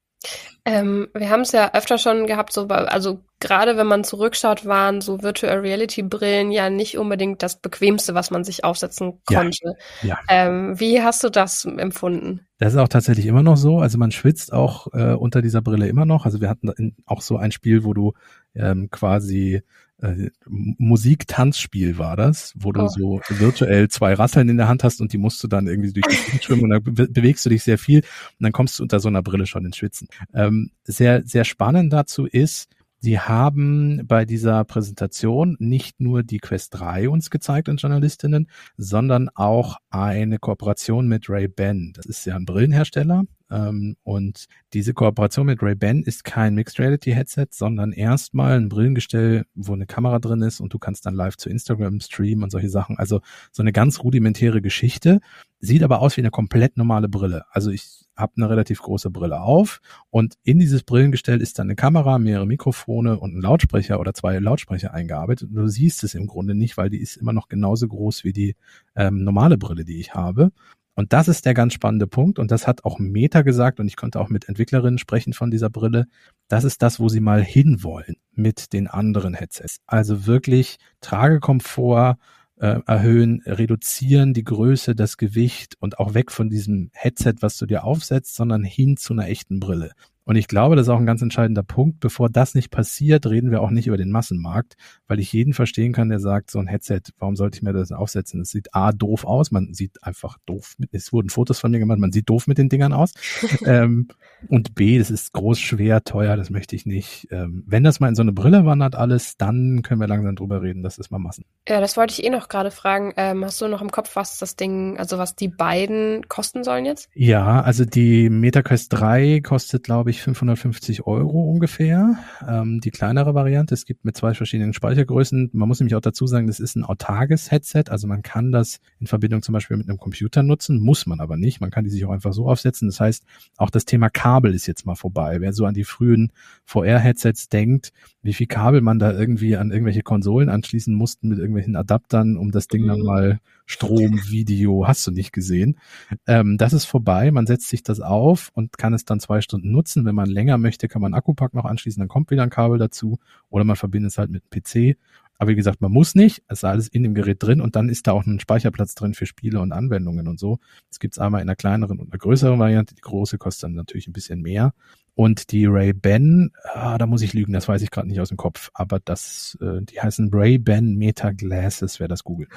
[0.63, 5.01] Ähm, wir haben es ja öfter schon gehabt, so also gerade wenn man zurückschaut, waren
[5.01, 9.75] so Virtual Reality Brillen ja nicht unbedingt das bequemste, was man sich aufsetzen konnte.
[10.04, 10.19] Ja, ja.
[10.30, 12.45] Ähm, wie hast du das empfunden?
[12.60, 13.80] Das ist auch tatsächlich immer noch so.
[13.80, 16.25] Also man schwitzt auch äh, unter dieser Brille immer noch.
[16.25, 18.13] Also wir hatten auch so ein Spiel, wo du
[18.54, 19.63] ähm, quasi
[20.01, 22.87] äh, Musik-Tanzspiel war das, wo du oh.
[22.87, 26.07] so virtuell zwei Rasseln in der Hand hast und die musst du dann irgendwie durch
[26.07, 28.83] die Gegend schwimmen und dann be bewegst du dich sehr viel und dann kommst du
[28.83, 30.07] unter so einer Brille schon ins Schwitzen.
[30.33, 32.69] Ähm, sehr, sehr spannend dazu ist,
[33.03, 39.29] Sie haben bei dieser Präsentation nicht nur die Quest 3 uns gezeigt an Journalistinnen, sondern
[39.29, 41.93] auch eine Kooperation mit Ray-Ban.
[41.95, 47.11] Das ist ja ein Brillenhersteller, ähm, und diese Kooperation mit Ray-Ban ist kein Mixed Reality
[47.11, 51.35] Headset, sondern erstmal ein Brillengestell, wo eine Kamera drin ist und du kannst dann live
[51.35, 52.97] zu Instagram streamen und solche Sachen.
[52.97, 53.19] Also
[53.51, 55.19] so eine ganz rudimentäre Geschichte.
[55.59, 57.43] Sieht aber aus wie eine komplett normale Brille.
[57.51, 61.75] Also ich habe eine relativ große Brille auf und in dieses Brillengestell ist dann eine
[61.75, 65.49] Kamera, mehrere Mikrofone und ein Lautsprecher oder zwei Lautsprecher eingearbeitet.
[65.51, 68.55] Du siehst es im Grunde nicht, weil die ist immer noch genauso groß wie die
[68.95, 70.51] ähm, normale Brille, die ich habe.
[70.95, 72.38] Und das ist der ganz spannende Punkt.
[72.38, 73.80] Und das hat auch Meta gesagt.
[73.80, 76.06] Und ich konnte auch mit Entwicklerinnen sprechen von dieser Brille.
[76.47, 79.77] Das ist das, wo sie mal hinwollen mit den anderen Headsets.
[79.88, 82.17] Also wirklich Tragekomfort
[82.58, 87.65] äh, erhöhen, reduzieren die Größe, das Gewicht und auch weg von diesem Headset, was du
[87.65, 89.93] dir aufsetzt, sondern hin zu einer echten Brille.
[90.25, 91.99] Und ich glaube, das ist auch ein ganz entscheidender Punkt.
[91.99, 94.75] Bevor das nicht passiert, reden wir auch nicht über den Massenmarkt,
[95.07, 97.91] weil ich jeden verstehen kann, der sagt, so ein Headset, warum sollte ich mir das
[97.91, 98.41] aufsetzen?
[98.41, 101.79] Es sieht A, doof aus, man sieht einfach doof mit, es wurden Fotos von mir
[101.79, 103.13] gemacht, man sieht doof mit den Dingern aus.
[103.65, 104.07] ähm,
[104.47, 107.27] und B, das ist groß, schwer, teuer, das möchte ich nicht.
[107.31, 110.62] Ähm, wenn das mal in so eine Brille wandert alles, dann können wir langsam drüber
[110.62, 111.45] reden, das ist mal Massen.
[111.67, 113.13] Ja, das wollte ich eh noch gerade fragen.
[113.17, 116.86] Ähm, hast du noch im Kopf, was das Ding, also was die beiden kosten sollen
[116.86, 117.10] jetzt?
[117.13, 122.17] Ja, also die MetaQuest 3 kostet, glaube ich, 550 Euro ungefähr.
[122.47, 125.52] Ähm, die kleinere Variante, es gibt mit zwei verschiedenen Speichergrößen.
[125.54, 128.80] Man muss nämlich auch dazu sagen, das ist ein autarkes Headset, also man kann das
[129.00, 131.62] in Verbindung zum Beispiel mit einem Computer nutzen, muss man aber nicht.
[131.62, 132.89] Man kann die sich auch einfach so aufsetzen.
[132.89, 133.24] Das heißt,
[133.58, 135.38] auch das Thema Kabel ist jetzt mal vorbei.
[135.39, 136.32] Wer so an die frühen
[136.65, 137.93] VR-Headsets denkt,
[138.24, 142.52] wie viel Kabel man da irgendwie an irgendwelche Konsolen anschließen musste mit irgendwelchen Adaptern, um
[142.52, 143.06] das Ding dann mhm.
[143.06, 145.80] mal Strom, Video, hast du nicht gesehen.
[146.28, 147.32] Ähm, das ist vorbei.
[147.32, 150.00] Man setzt sich das auf und kann es dann zwei Stunden nutzen.
[150.05, 153.19] Wenn man länger möchte, kann man Akkupack noch anschließen, dann kommt wieder ein Kabel dazu
[153.49, 154.97] oder man verbindet es halt mit einem PC.
[155.37, 156.43] Aber wie gesagt, man muss nicht.
[156.47, 159.15] Es ist alles in dem Gerät drin und dann ist da auch ein Speicherplatz drin
[159.15, 160.59] für Spiele und Anwendungen und so.
[160.89, 162.93] Das gibt's einmal in einer kleineren und einer größeren Variante.
[162.93, 164.73] Die große kostet dann natürlich ein bisschen mehr.
[165.15, 168.37] Und die Ray-Ban, ah, da muss ich lügen, das weiß ich gerade nicht aus dem
[168.37, 172.49] Kopf, aber das, äh, die heißen Ray-Ban Meta Glasses, wer das googelt.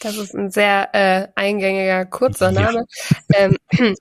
[0.00, 2.84] Das ist ein sehr äh, eingängiger, kurzer Name.
[3.30, 3.38] Ja.
[3.38, 3.56] Ähm,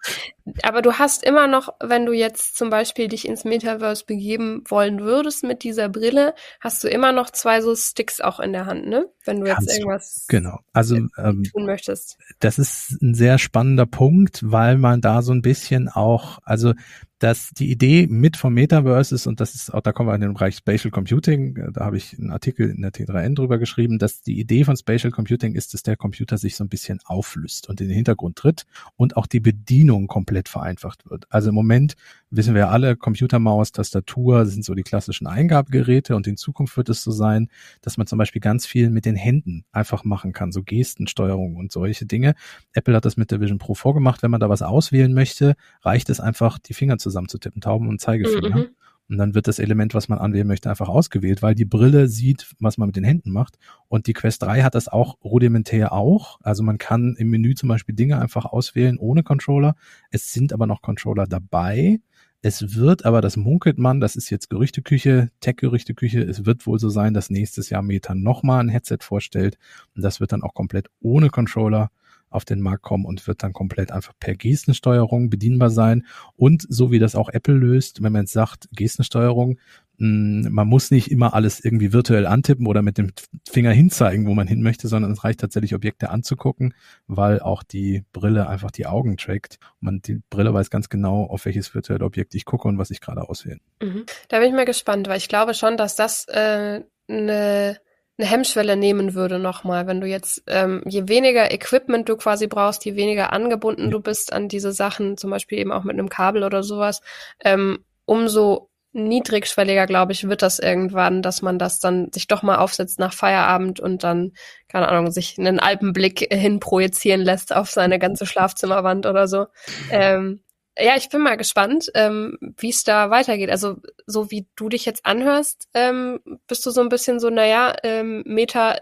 [0.62, 4.99] aber du hast immer noch, wenn du jetzt zum Beispiel dich ins Metaverse begeben wollen
[4.99, 8.88] würdest mit dieser Brille, hast du immer noch zwei so Sticks auch in der Hand,
[8.88, 9.05] ne?
[9.23, 10.60] Wenn du Kannst jetzt irgendwas genau.
[10.73, 12.17] also, ähm, tun möchtest.
[12.39, 16.73] Das ist ein sehr spannender Punkt, weil man da so ein bisschen auch, also
[17.19, 20.21] dass die Idee mit vom Metaverse ist, und das ist auch, da kommen wir in
[20.21, 24.21] den Bereich Spatial Computing, da habe ich einen Artikel in der T3N drüber geschrieben, dass
[24.21, 27.82] die Idee von Spatial Computing ist, dass der Computer sich so ein bisschen auflöst und
[27.82, 31.26] in den Hintergrund tritt und auch die Bedienung komplett vereinfacht wird.
[31.30, 31.95] Also im Moment
[32.30, 37.04] wissen wir alle, Computermaus, Tastatur sind so die klassischen Eingabegeräte und in Zukunft wird es
[37.04, 37.50] so sein,
[37.82, 41.71] dass man zum Beispiel ganz viel mit den Händen einfach machen kann, so Gestensteuerung und
[41.71, 42.36] solche Dinge.
[42.74, 44.24] Apple hat das mit der Vision Pro vorgemacht.
[44.24, 48.56] Wenn man da was auswählen möchte, reicht es einfach, die Finger zusammenzutippen, Tauben und Zeigefinger.
[48.56, 48.67] Mhm.
[49.08, 52.56] Und dann wird das Element, was man anwählen möchte, einfach ausgewählt, weil die Brille sieht,
[52.60, 53.58] was man mit den Händen macht.
[53.88, 56.39] Und die Quest 3 hat das auch rudimentär auch.
[56.41, 59.76] Also man kann im Menü zum Beispiel Dinge einfach auswählen ohne Controller.
[60.10, 62.00] Es sind aber noch Controller dabei.
[62.41, 66.89] Es wird aber, das munkelt man, das ist jetzt Gerüchteküche, Tech-Gerüchteküche, es wird wohl so
[66.89, 69.58] sein, dass nächstes Jahr Meta nochmal ein Headset vorstellt.
[69.96, 71.89] Und das wird dann auch komplett ohne Controller
[72.36, 76.06] auf den Markt kommen und wird dann komplett einfach per Gestensteuerung bedienbar sein.
[76.36, 79.58] Und so wie das auch Apple löst, wenn man jetzt sagt, Gestensteuerung,
[79.98, 83.12] hm, man muss nicht immer alles irgendwie virtuell antippen oder mit dem
[83.50, 86.74] Finger hinzeigen, wo man hin möchte, sondern es reicht tatsächlich Objekte anzugucken,
[87.08, 89.58] weil auch die Brille einfach die Augen trackt.
[89.80, 93.00] Man die Brille weiß ganz genau, auf welches virtuelle Objekt ich gucke und was ich
[93.00, 93.60] gerade auswähle.
[93.82, 94.06] Mhm.
[94.28, 97.80] Da bin ich mal gespannt, weil ich glaube schon, dass das äh, eine
[98.17, 102.86] eine Hemmschwelle nehmen würde nochmal, wenn du jetzt, ähm, je weniger Equipment du quasi brauchst,
[102.86, 106.43] je weniger angebunden du bist an diese Sachen, zum Beispiel eben auch mit einem Kabel
[106.43, 107.01] oder sowas,
[107.43, 112.58] ähm, umso niedrigschwelliger, glaube ich, wird das irgendwann, dass man das dann sich doch mal
[112.58, 114.32] aufsetzt nach Feierabend und dann,
[114.69, 119.47] keine Ahnung, sich einen Alpenblick hin projizieren lässt auf seine ganze Schlafzimmerwand oder so.
[119.91, 120.44] Ähm,
[120.78, 123.50] ja, ich bin mal gespannt, ähm, wie es da weitergeht.
[123.50, 127.76] Also, so wie du dich jetzt anhörst, ähm, bist du so ein bisschen so, naja,
[127.84, 128.78] ähm, Meta,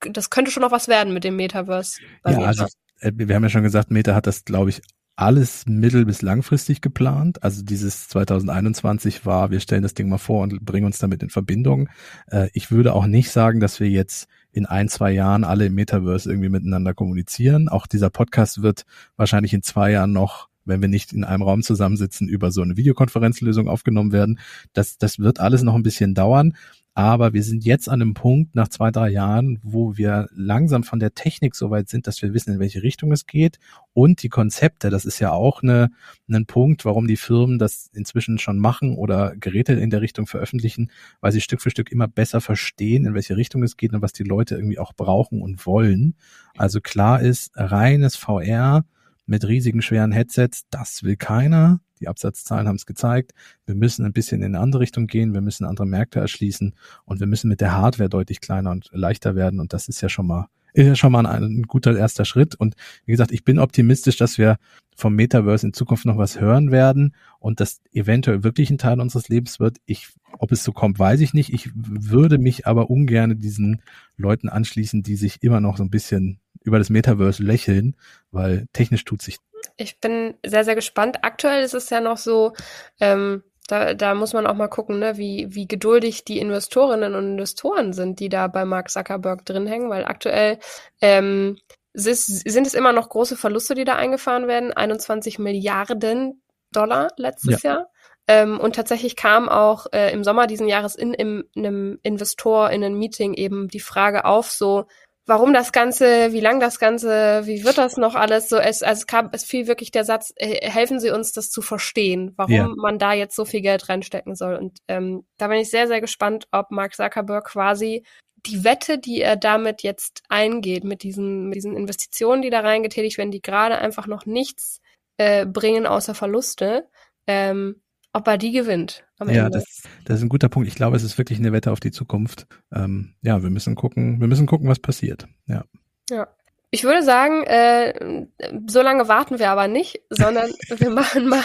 [0.00, 2.00] das könnte schon noch was werden mit dem Metaverse.
[2.24, 2.46] Ja, Meta.
[2.46, 2.64] also
[3.00, 4.82] äh, wir haben ja schon gesagt, Meta hat das, glaube ich,
[5.16, 7.42] alles mittel- bis langfristig geplant.
[7.42, 11.30] Also dieses 2021 war, wir stellen das Ding mal vor und bringen uns damit in
[11.30, 11.88] Verbindung.
[12.28, 15.74] Äh, ich würde auch nicht sagen, dass wir jetzt in ein, zwei Jahren alle im
[15.74, 17.68] Metaverse irgendwie miteinander kommunizieren.
[17.68, 18.84] Auch dieser Podcast wird
[19.16, 22.76] wahrscheinlich in zwei Jahren noch wenn wir nicht in einem Raum zusammensitzen, über so eine
[22.76, 24.38] Videokonferenzlösung aufgenommen werden.
[24.72, 26.54] Das, das wird alles noch ein bisschen dauern.
[26.96, 31.00] Aber wir sind jetzt an einem Punkt nach zwei, drei Jahren, wo wir langsam von
[31.00, 33.58] der Technik so weit sind, dass wir wissen, in welche Richtung es geht.
[33.94, 35.90] Und die Konzepte, das ist ja auch eine,
[36.30, 40.92] ein Punkt, warum die Firmen das inzwischen schon machen oder Geräte in der Richtung veröffentlichen,
[41.20, 44.12] weil sie Stück für Stück immer besser verstehen, in welche Richtung es geht und was
[44.12, 46.14] die Leute irgendwie auch brauchen und wollen.
[46.56, 48.84] Also klar ist, reines VR
[49.26, 51.80] mit riesigen schweren Headsets, das will keiner.
[52.00, 53.32] Die Absatzzahlen haben es gezeigt.
[53.66, 55.32] Wir müssen ein bisschen in eine andere Richtung gehen.
[55.32, 59.34] Wir müssen andere Märkte erschließen und wir müssen mit der Hardware deutlich kleiner und leichter
[59.34, 59.60] werden.
[59.60, 62.56] Und das ist ja schon mal, ist ja schon mal ein, ein guter erster Schritt.
[62.56, 62.74] Und
[63.06, 64.58] wie gesagt, ich bin optimistisch, dass wir
[64.96, 69.28] vom Metaverse in Zukunft noch was hören werden und das eventuell wirklich ein Teil unseres
[69.28, 69.78] Lebens wird.
[69.86, 70.08] Ich,
[70.38, 71.52] ob es so kommt, weiß ich nicht.
[71.52, 73.82] Ich würde mich aber ungern diesen
[74.16, 77.96] Leuten anschließen, die sich immer noch so ein bisschen über das Metaverse lächeln,
[78.32, 79.38] weil technisch tut sich
[79.76, 81.18] ich bin sehr, sehr gespannt.
[81.22, 82.52] Aktuell ist es ja noch so,
[83.00, 87.32] ähm, da, da muss man auch mal gucken, ne, wie, wie geduldig die Investorinnen und
[87.32, 90.58] Investoren sind, die da bei Mark Zuckerberg drin hängen, weil aktuell
[91.00, 91.58] ähm,
[91.94, 94.72] sind es immer noch große Verluste, die da eingefahren werden.
[94.72, 97.70] 21 Milliarden Dollar letztes ja.
[97.70, 97.90] Jahr.
[98.26, 102.70] Ähm, und tatsächlich kam auch äh, im Sommer diesen Jahres in, in, in einem Investor
[102.70, 104.86] in einem Meeting eben die Frage auf, so
[105.26, 108.56] warum das Ganze, wie lang das Ganze, wie wird das noch alles so.
[108.56, 111.62] Es, also es kam, es fiel wirklich der Satz, äh, helfen Sie uns, das zu
[111.62, 112.68] verstehen, warum ja.
[112.68, 114.56] man da jetzt so viel Geld reinstecken soll.
[114.56, 118.04] Und ähm, da bin ich sehr, sehr gespannt, ob Mark Zuckerberg quasi
[118.46, 123.16] die Wette, die er damit jetzt eingeht, mit diesen, mit diesen Investitionen, die da reingetätigt
[123.16, 124.80] werden, die gerade einfach noch nichts
[125.16, 126.88] äh, bringen außer Verluste,
[127.26, 127.80] ähm,
[128.12, 129.03] ob er die gewinnt.
[129.26, 130.68] Ja, das, das ist ein guter Punkt.
[130.68, 132.46] Ich glaube, es ist wirklich eine Wette auf die Zukunft.
[132.72, 135.26] Ähm, ja, wir müssen gucken, wir müssen gucken, was passiert.
[135.46, 135.64] Ja.
[136.10, 136.28] Ja.
[136.70, 138.26] Ich würde sagen, äh,
[138.66, 141.44] so lange warten wir aber nicht, sondern wir machen mal,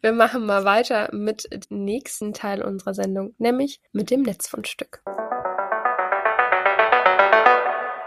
[0.00, 5.02] wir machen mal weiter mit dem nächsten Teil unserer Sendung, nämlich mit dem Netzfundstück.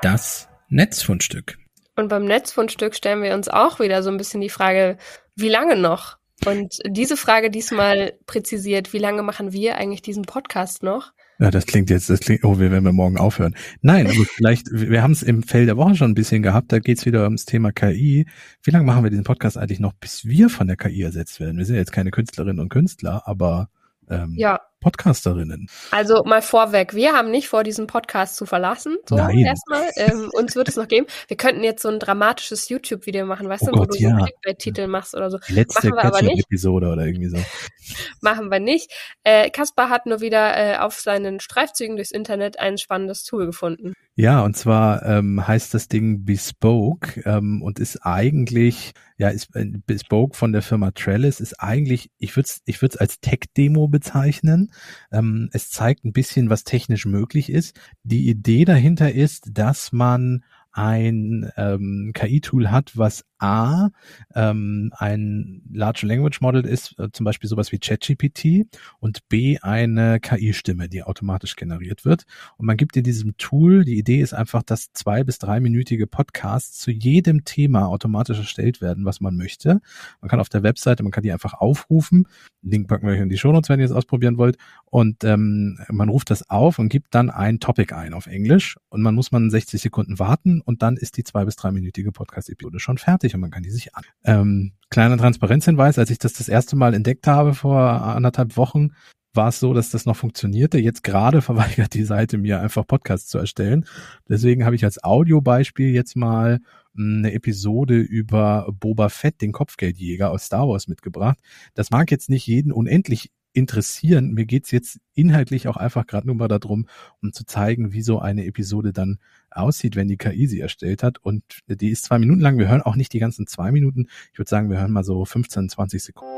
[0.01, 1.59] Das Netzfundstück.
[1.95, 4.97] Und beim Netzfundstück stellen wir uns auch wieder so ein bisschen die Frage,
[5.35, 6.17] wie lange noch?
[6.45, 11.13] Und diese Frage diesmal präzisiert, wie lange machen wir eigentlich diesen Podcast noch?
[11.39, 13.55] Ja, das klingt jetzt, das klingt, oh, wir werden wir morgen aufhören.
[13.81, 16.79] Nein, aber vielleicht, wir haben es im Feld der Woche schon ein bisschen gehabt, da
[16.79, 18.27] geht es wieder ums Thema KI.
[18.61, 21.57] Wie lange machen wir diesen Podcast eigentlich noch, bis wir von der KI ersetzt werden?
[21.57, 23.69] Wir sind jetzt keine Künstlerinnen und Künstler, aber
[24.09, 24.61] ähm, ja.
[24.81, 25.67] Podcasterinnen.
[25.91, 28.97] Also mal vorweg, wir haben nicht vor, diesen Podcast zu verlassen.
[29.07, 29.39] So Nein.
[29.39, 29.89] erstmal.
[29.95, 31.07] Ähm, uns wird es noch geben.
[31.27, 34.09] Wir könnten jetzt so ein dramatisches YouTube-Video machen, weißt oh du, Gott, wo du ja.
[34.09, 35.37] so Clickbait-Titel machst oder so.
[35.47, 37.37] letzte Ketchup-Episode oder irgendwie so.
[38.21, 38.91] machen wir nicht.
[39.23, 43.93] Äh, Kaspar hat nur wieder äh, auf seinen Streifzügen durchs Internet ein spannendes Tool gefunden.
[44.15, 49.65] Ja, und zwar ähm, heißt das Ding Bespoke ähm, und ist eigentlich, ja, ist äh,
[49.87, 54.71] Bespoke von der Firma Trellis, ist eigentlich, ich würde es ich würd's als Tech-Demo bezeichnen.
[55.11, 57.75] Ähm, es zeigt ein bisschen, was technisch möglich ist.
[58.03, 63.89] Die Idee dahinter ist, dass man ein ähm, KI-Tool hat, was A,
[64.35, 68.65] ähm, ein Large Language Model ist, äh, zum Beispiel sowas wie ChatGPT
[68.99, 72.23] und B, eine KI-Stimme, die automatisch generiert wird.
[72.55, 76.79] Und man gibt in diesem Tool, die Idee ist einfach, dass zwei bis dreiminütige Podcasts
[76.79, 79.81] zu jedem Thema automatisch erstellt werden, was man möchte.
[80.21, 82.29] Man kann auf der Webseite, man kann die einfach aufrufen.
[82.61, 84.55] Link packen wir euch in die Show Notes, wenn ihr es ausprobieren wollt.
[84.85, 89.01] Und ähm, man ruft das auf und gibt dann ein Topic ein auf Englisch und
[89.01, 92.97] man muss man 60 Sekunden warten und dann ist die zwei bis dreiminütige Podcast-Episode schon
[92.97, 94.03] fertig und man kann die sich an.
[94.23, 98.91] Ähm, kleiner Transparenzhinweis, als ich das das erste Mal entdeckt habe vor anderthalb Wochen,
[99.33, 100.77] war es so, dass das noch funktionierte.
[100.77, 103.85] Jetzt gerade verweigert die Seite mir einfach Podcasts zu erstellen.
[104.29, 106.59] Deswegen habe ich als Audiobeispiel jetzt mal
[106.95, 111.39] hm, eine Episode über Boba Fett, den Kopfgeldjäger aus Star Wars mitgebracht.
[111.73, 114.33] Das mag jetzt nicht jeden unendlich interessieren.
[114.33, 116.87] Mir geht's jetzt inhaltlich auch einfach gerade nur mal darum,
[117.21, 119.19] um zu zeigen, wie so eine Episode dann
[119.51, 121.19] aussieht, wenn die KI sie erstellt hat.
[121.19, 122.57] Und die ist zwei Minuten lang.
[122.57, 124.07] Wir hören auch nicht die ganzen zwei Minuten.
[124.31, 126.33] Ich würde sagen, wir hören mal so 15, 20 Sekunden.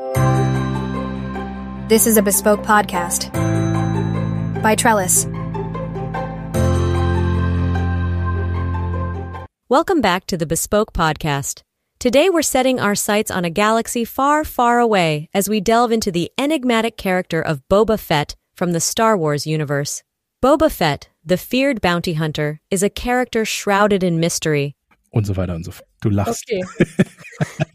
[1.87, 3.31] This is a bespoke podcast
[4.61, 5.27] by Trellis.
[9.67, 11.63] Welcome back to the Bespoke Podcast.
[11.97, 16.11] Today we're setting our sights on a galaxy far, far away as we delve into
[16.11, 20.03] the enigmatic character of Boba Fett from the Star Wars universe.
[20.43, 24.75] Boba Fett, the feared bounty hunter, is a character shrouded in mystery.
[25.13, 25.87] Und so weiter und so fort.
[26.01, 26.43] Du lachst.
[26.51, 27.09] Okay.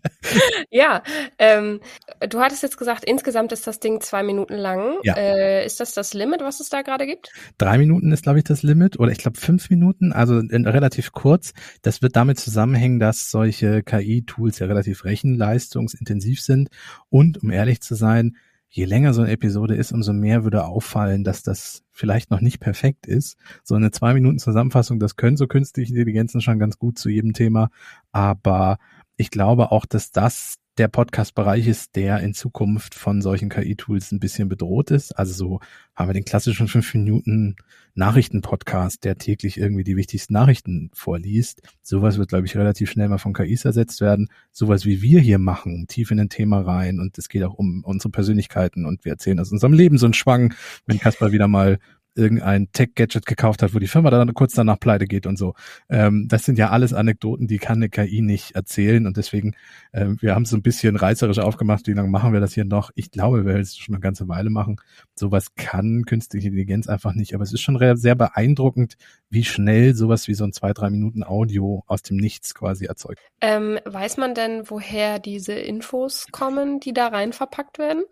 [0.71, 1.03] ja,
[1.39, 1.81] ähm,
[2.29, 4.97] du hattest jetzt gesagt, insgesamt ist das Ding zwei Minuten lang.
[5.03, 5.15] Ja.
[5.17, 7.33] Äh, ist das das Limit, was es da gerade gibt?
[7.59, 11.13] Drei Minuten ist, glaube ich, das Limit oder ich glaube fünf Minuten, also in, relativ
[11.13, 11.53] kurz.
[11.83, 16.69] Das wird damit zusammenhängen, dass solche KI-Tools ja relativ rechenleistungsintensiv sind
[17.09, 18.37] und, um ehrlich zu sein,
[18.71, 22.61] je länger so eine Episode ist, umso mehr würde auffallen, dass das vielleicht noch nicht
[22.61, 23.37] perfekt ist.
[23.65, 27.33] So eine zwei Minuten Zusammenfassung, das können so künstliche Intelligenzen schon ganz gut zu jedem
[27.33, 27.71] Thema.
[28.13, 28.79] Aber
[29.21, 34.21] ich glaube auch, dass das der Podcast-Bereich ist, der in Zukunft von solchen KI-Tools ein
[34.21, 35.13] bisschen bedroht ist.
[35.13, 35.61] Also so
[35.95, 37.57] haben wir den klassischen fünf Minuten
[37.95, 41.61] Nachrichten-Podcast, der täglich irgendwie die wichtigsten Nachrichten vorliest.
[41.83, 44.31] Sowas wird, glaube ich, relativ schnell mal von KIs ersetzt werden.
[44.53, 47.85] Sowas wie wir hier machen, tief in ein Thema rein und es geht auch um
[47.85, 50.55] unsere Persönlichkeiten und wir erzählen aus unserem Leben so einen Schwang,
[50.87, 51.79] wenn Kaspar wieder mal
[52.15, 55.55] irgendein Tech-Gadget gekauft hat, wo die Firma dann kurz danach pleite geht und so.
[55.89, 59.55] Ähm, das sind ja alles Anekdoten, die kann eine KI nicht erzählen und deswegen,
[59.93, 62.65] äh, wir haben es so ein bisschen reißerisch aufgemacht, wie lange machen wir das hier
[62.65, 62.91] noch?
[62.95, 64.81] Ich glaube, wir werden es schon eine ganze Weile machen.
[65.15, 68.97] Sowas kann künstliche Intelligenz einfach nicht, aber es ist schon sehr beeindruckend,
[69.31, 73.21] wie schnell sowas wie so ein zwei, drei Minuten Audio aus dem Nichts quasi erzeugt.
[73.41, 78.05] Ähm, weiß man denn, woher diese Infos kommen, die da rein verpackt werden?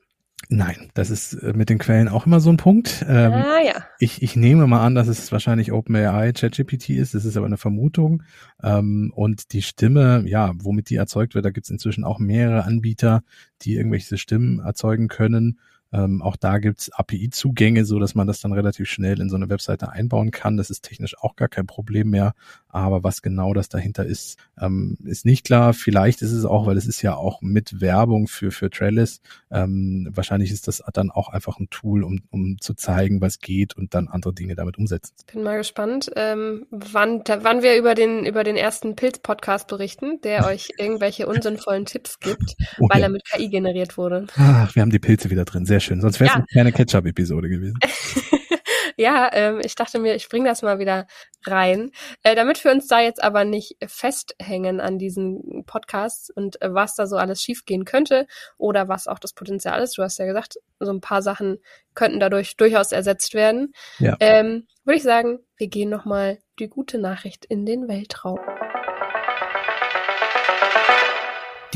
[0.51, 3.05] Nein, das ist äh, mit den Quellen auch immer so ein Punkt.
[3.07, 3.85] Ähm, ah, ja.
[3.99, 7.15] ich, ich nehme mal an, dass es wahrscheinlich OpenAI ChatGPT ist.
[7.15, 8.23] Das ist aber eine Vermutung.
[8.63, 12.65] Ähm, und die Stimme, ja, womit die erzeugt wird, da gibt es inzwischen auch mehrere
[12.65, 13.23] Anbieter,
[13.63, 15.59] die irgendwelche Stimmen erzeugen können.
[15.93, 19.49] Ähm, auch da gibt's API-Zugänge, so dass man das dann relativ schnell in so eine
[19.49, 20.57] Webseite einbauen kann.
[20.57, 22.35] Das ist technisch auch gar kein Problem mehr.
[22.69, 25.73] Aber was genau das dahinter ist, ähm, ist nicht klar.
[25.73, 29.21] Vielleicht ist es auch, weil es ist ja auch mit Werbung für, für Trellis.
[29.51, 33.77] Ähm, wahrscheinlich ist das dann auch einfach ein Tool, um, um zu zeigen, was geht
[33.77, 35.15] und dann andere Dinge damit umsetzen.
[35.33, 40.21] Bin mal gespannt, ähm, wann, da, wann wir über den, über den ersten Pilz-Podcast berichten,
[40.23, 43.07] der euch irgendwelche unsinnvollen Tipps gibt, oh, weil ja.
[43.07, 44.27] er mit KI generiert wurde.
[44.37, 45.65] Ach, wir haben die Pilze wieder drin.
[45.65, 46.01] Sehr schön.
[46.01, 46.45] Sonst wäre es ja.
[46.53, 47.79] keine Ketchup-Episode gewesen.
[48.99, 51.07] ja, ähm, ich dachte mir, ich bringe das mal wieder
[51.47, 51.93] rein.
[52.25, 56.97] Äh, damit wir uns da jetzt aber nicht festhängen an diesen Podcasts und äh, was
[56.97, 58.27] da so alles schiefgehen könnte
[58.59, 59.97] oder was auch das Potenzial ist.
[59.97, 61.59] Du hast ja gesagt, so ein paar Sachen
[61.95, 63.73] könnten dadurch durchaus ersetzt werden.
[64.01, 64.17] Ja.
[64.19, 68.41] Ähm, Würde ich sagen, wir gehen nochmal die gute Nachricht in den Weltraum.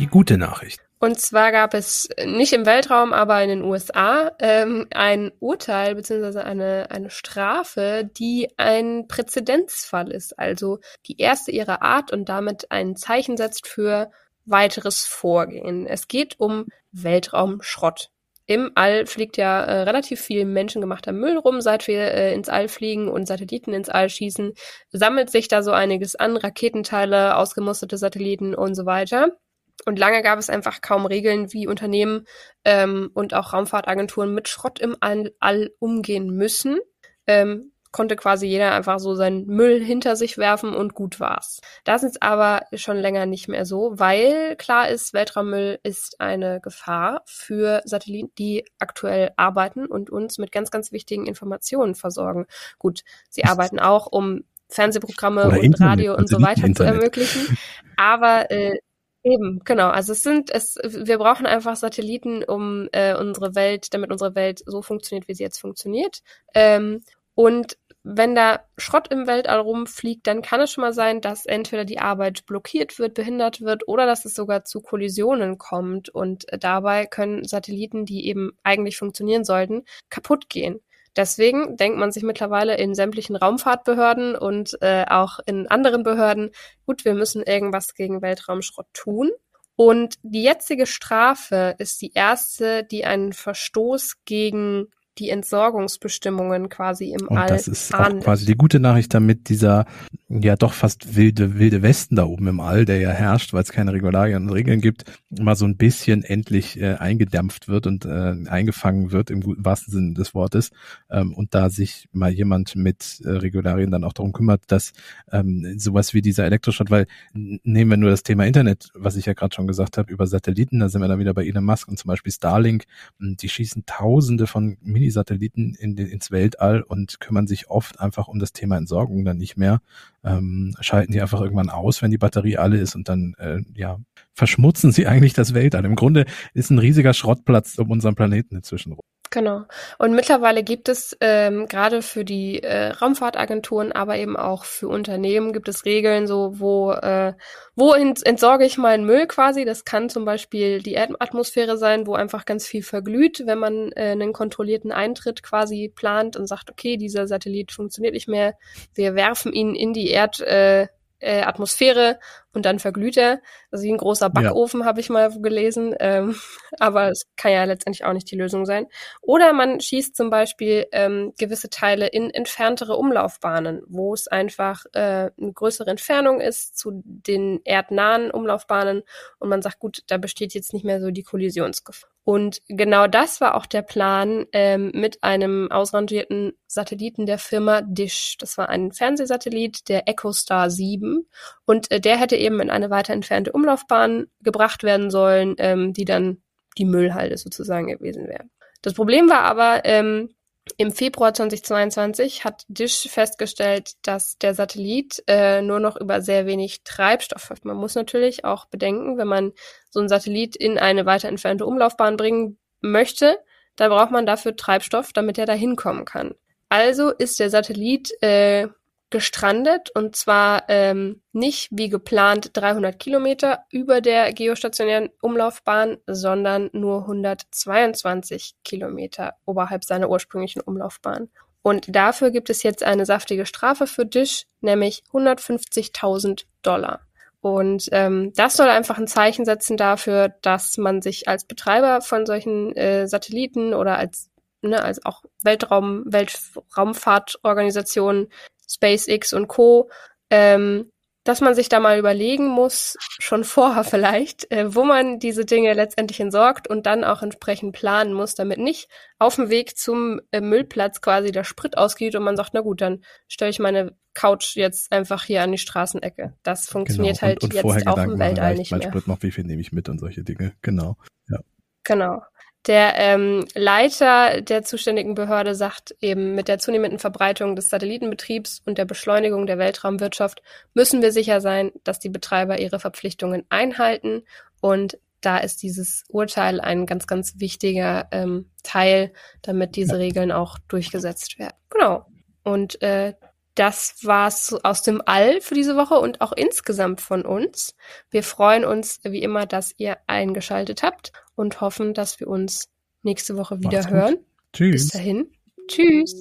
[0.03, 0.81] Die gute Nachricht.
[0.99, 6.43] Und zwar gab es nicht im Weltraum, aber in den USA ähm, ein Urteil beziehungsweise
[6.43, 12.97] eine, eine Strafe, die ein Präzedenzfall ist, also die erste ihrer Art und damit ein
[12.97, 14.11] Zeichen setzt für
[14.45, 15.87] weiteres Vorgehen.
[15.87, 18.11] Es geht um Weltraumschrott.
[18.47, 22.67] Im All fliegt ja äh, relativ viel menschengemachter Müll rum, seit wir äh, ins All
[22.67, 24.55] fliegen und Satelliten ins All schießen,
[24.91, 29.37] sammelt sich da so einiges an, Raketenteile, ausgemusterte Satelliten und so weiter.
[29.85, 32.27] Und lange gab es einfach kaum Regeln, wie Unternehmen
[32.65, 36.79] ähm, und auch Raumfahrtagenturen mit Schrott im All, All umgehen müssen.
[37.27, 41.61] Ähm, konnte quasi jeder einfach so seinen Müll hinter sich werfen und gut war's.
[41.85, 47.23] Das ist aber schon länger nicht mehr so, weil klar ist, Weltraummüll ist eine Gefahr
[47.27, 52.47] für Satelliten, die aktuell arbeiten und uns mit ganz, ganz wichtigen Informationen versorgen.
[52.79, 57.59] Gut, sie arbeiten auch, um Fernsehprogramme Oder und Internet, Radio und so weiter zu ermöglichen.
[57.99, 58.79] Aber äh,
[59.25, 59.89] Eben, genau.
[59.91, 64.63] Also es sind, es, wir brauchen einfach Satelliten, um äh, unsere Welt, damit unsere Welt
[64.67, 66.23] so funktioniert, wie sie jetzt funktioniert.
[66.55, 67.03] Ähm,
[67.35, 71.85] und wenn da Schrott im Weltall rumfliegt, dann kann es schon mal sein, dass entweder
[71.85, 76.09] die Arbeit blockiert wird, behindert wird oder dass es sogar zu Kollisionen kommt.
[76.09, 80.81] Und dabei können Satelliten, die eben eigentlich funktionieren sollten, kaputt gehen.
[81.17, 86.51] Deswegen denkt man sich mittlerweile in sämtlichen Raumfahrtbehörden und äh, auch in anderen Behörden,
[86.87, 89.31] gut, wir müssen irgendwas gegen Weltraumschrott tun.
[89.77, 94.89] Und die jetzige Strafe ist die erste, die einen Verstoß gegen
[95.19, 97.49] die Entsorgungsbestimmungen quasi im und All.
[97.49, 99.85] Das ist auch quasi die gute Nachricht, damit dieser
[100.29, 103.73] ja doch fast wilde, wilde Westen da oben im All, der ja herrscht, weil es
[103.73, 108.35] keine Regularien und Regeln gibt, mal so ein bisschen endlich äh, eingedämpft wird und äh,
[108.47, 110.71] eingefangen wird im wahrsten Sinne des Wortes.
[111.11, 114.93] Ähm, und da sich mal jemand mit äh, Regularien dann auch darum kümmert, dass
[115.31, 119.35] ähm, sowas wie dieser Elektroschrott, weil nehmen wir nur das Thema Internet, was ich ja
[119.35, 121.99] gerade schon gesagt habe, über Satelliten, da sind wir dann wieder bei Elon Musk und
[121.99, 122.85] zum Beispiel Starlink,
[123.19, 128.53] die schießen tausende von Mini-Satelliten in ins Weltall und kümmern sich oft einfach um das
[128.53, 129.81] Thema Entsorgung dann nicht mehr.
[130.25, 133.99] Ähm, schalten die einfach irgendwann aus, wenn die Batterie alle ist und dann äh, ja
[134.33, 135.85] verschmutzen sie eigentlich das Weltall.
[135.85, 136.25] Im Grunde
[136.55, 139.12] ist ein riesiger Schrottplatz um unseren Planeten inzwischen rum.
[139.33, 139.63] Genau.
[139.97, 145.55] Und mittlerweile gibt es ähm, gerade für die äh, Raumfahrtagenturen, aber eben auch für Unternehmen
[145.55, 147.33] gibt es Regeln, so wo äh,
[147.75, 149.65] wo ent entsorge ich meinen Müll quasi.
[149.65, 154.11] Das kann zum Beispiel die Erdatmosphäre sein, wo einfach ganz viel verglüht, wenn man äh,
[154.11, 158.53] einen kontrollierten Eintritt quasi plant und sagt, okay, dieser Satellit funktioniert nicht mehr,
[158.95, 160.89] wir werfen ihn in die Erd äh,
[161.21, 162.19] äh, Atmosphäre
[162.53, 163.41] und dann verglüht er.
[163.71, 164.87] Also wie ein großer Backofen ja.
[164.87, 166.37] habe ich mal gelesen, ähm,
[166.79, 168.87] aber es kann ja letztendlich auch nicht die Lösung sein.
[169.21, 175.31] Oder man schießt zum Beispiel ähm, gewisse Teile in entferntere Umlaufbahnen, wo es einfach äh,
[175.39, 179.03] eine größere Entfernung ist zu den erdnahen Umlaufbahnen
[179.39, 182.13] und man sagt, gut, da besteht jetzt nicht mehr so die Kollisionsgefahr.
[182.25, 188.37] Und genau das war auch der Plan ähm, mit einem ausrangierten Satelliten der Firma Dish.
[188.39, 191.27] Das war ein Fernsehsatellit, der EchoStar 7.
[191.73, 196.05] Und äh, der hätte eben in eine weiter entfernte Umlaufbahn gebracht werden sollen, ähm, die
[196.05, 196.43] dann
[196.77, 198.45] die Müllhalde sozusagen gewesen wäre.
[198.83, 200.35] Das Problem war aber, ähm,
[200.77, 206.85] im Februar 2022 hat Dish festgestellt, dass der Satellit äh, nur noch über sehr wenig
[206.85, 207.65] Treibstoff hat.
[207.65, 209.53] Man muss natürlich auch bedenken, wenn man
[209.89, 213.39] so einen Satellit in eine weiter entfernte Umlaufbahn bringen möchte,
[213.77, 216.35] dann braucht man dafür Treibstoff, damit er da hinkommen kann.
[216.69, 218.69] Also ist der Satellit äh,
[219.13, 227.03] gestrandet und zwar ähm, nicht wie geplant 300 Kilometer über der geostationären Umlaufbahn, sondern nur
[227.03, 231.29] 122 Kilometer oberhalb seiner ursprünglichen Umlaufbahn.
[231.63, 237.03] Und dafür gibt es jetzt eine saftige Strafe für Dish, nämlich 150.000 Dollar.
[237.41, 242.27] Und ähm, das soll einfach ein Zeichen setzen dafür, dass man sich als Betreiber von
[242.27, 244.33] solchen äh, Satelliten oder als
[244.63, 248.29] ne, als auch Weltraum, Weltraumfahrtorganisationen
[248.69, 249.91] SpaceX und Co.,
[250.31, 250.91] ähm,
[251.25, 255.73] dass man sich da mal überlegen muss, schon vorher vielleicht, äh, wo man diese Dinge
[255.73, 258.89] letztendlich entsorgt und dann auch entsprechend planen muss, damit nicht
[259.19, 262.81] auf dem Weg zum äh, Müllplatz quasi der Sprit ausgeht und man sagt, na gut,
[262.81, 266.35] dann stelle ich meine Couch jetzt einfach hier an die Straßenecke.
[266.43, 267.33] Das funktioniert genau.
[267.33, 268.83] und, halt und jetzt auch im Weltall nicht mehr.
[268.83, 270.53] Sprit noch, wie viel nehme ich mit und solche Dinge.
[270.61, 270.97] Genau.
[271.29, 271.39] Ja.
[271.85, 272.23] Genau.
[272.67, 278.79] Der ähm, Leiter der zuständigen Behörde sagt eben, mit der zunehmenden Verbreitung des Satellitenbetriebs und
[278.79, 280.43] der Beschleunigung der Weltraumwirtschaft
[280.73, 284.23] müssen wir sicher sein, dass die Betreiber ihre Verpflichtungen einhalten.
[284.61, 290.59] Und da ist dieses Urteil ein ganz, ganz wichtiger ähm, Teil, damit diese Regeln auch
[290.69, 291.57] durchgesetzt werden.
[291.71, 292.07] Genau.
[292.45, 293.15] Und äh,
[293.57, 297.75] das war's aus dem All für diese Woche und auch insgesamt von uns.
[298.11, 302.69] Wir freuen uns wie immer, dass ihr eingeschaltet habt und hoffen, dass wir uns
[303.03, 304.19] nächste Woche wieder hören.
[304.53, 304.73] Tschüss.
[304.73, 305.31] Bis dahin.
[305.69, 306.21] Tschüss.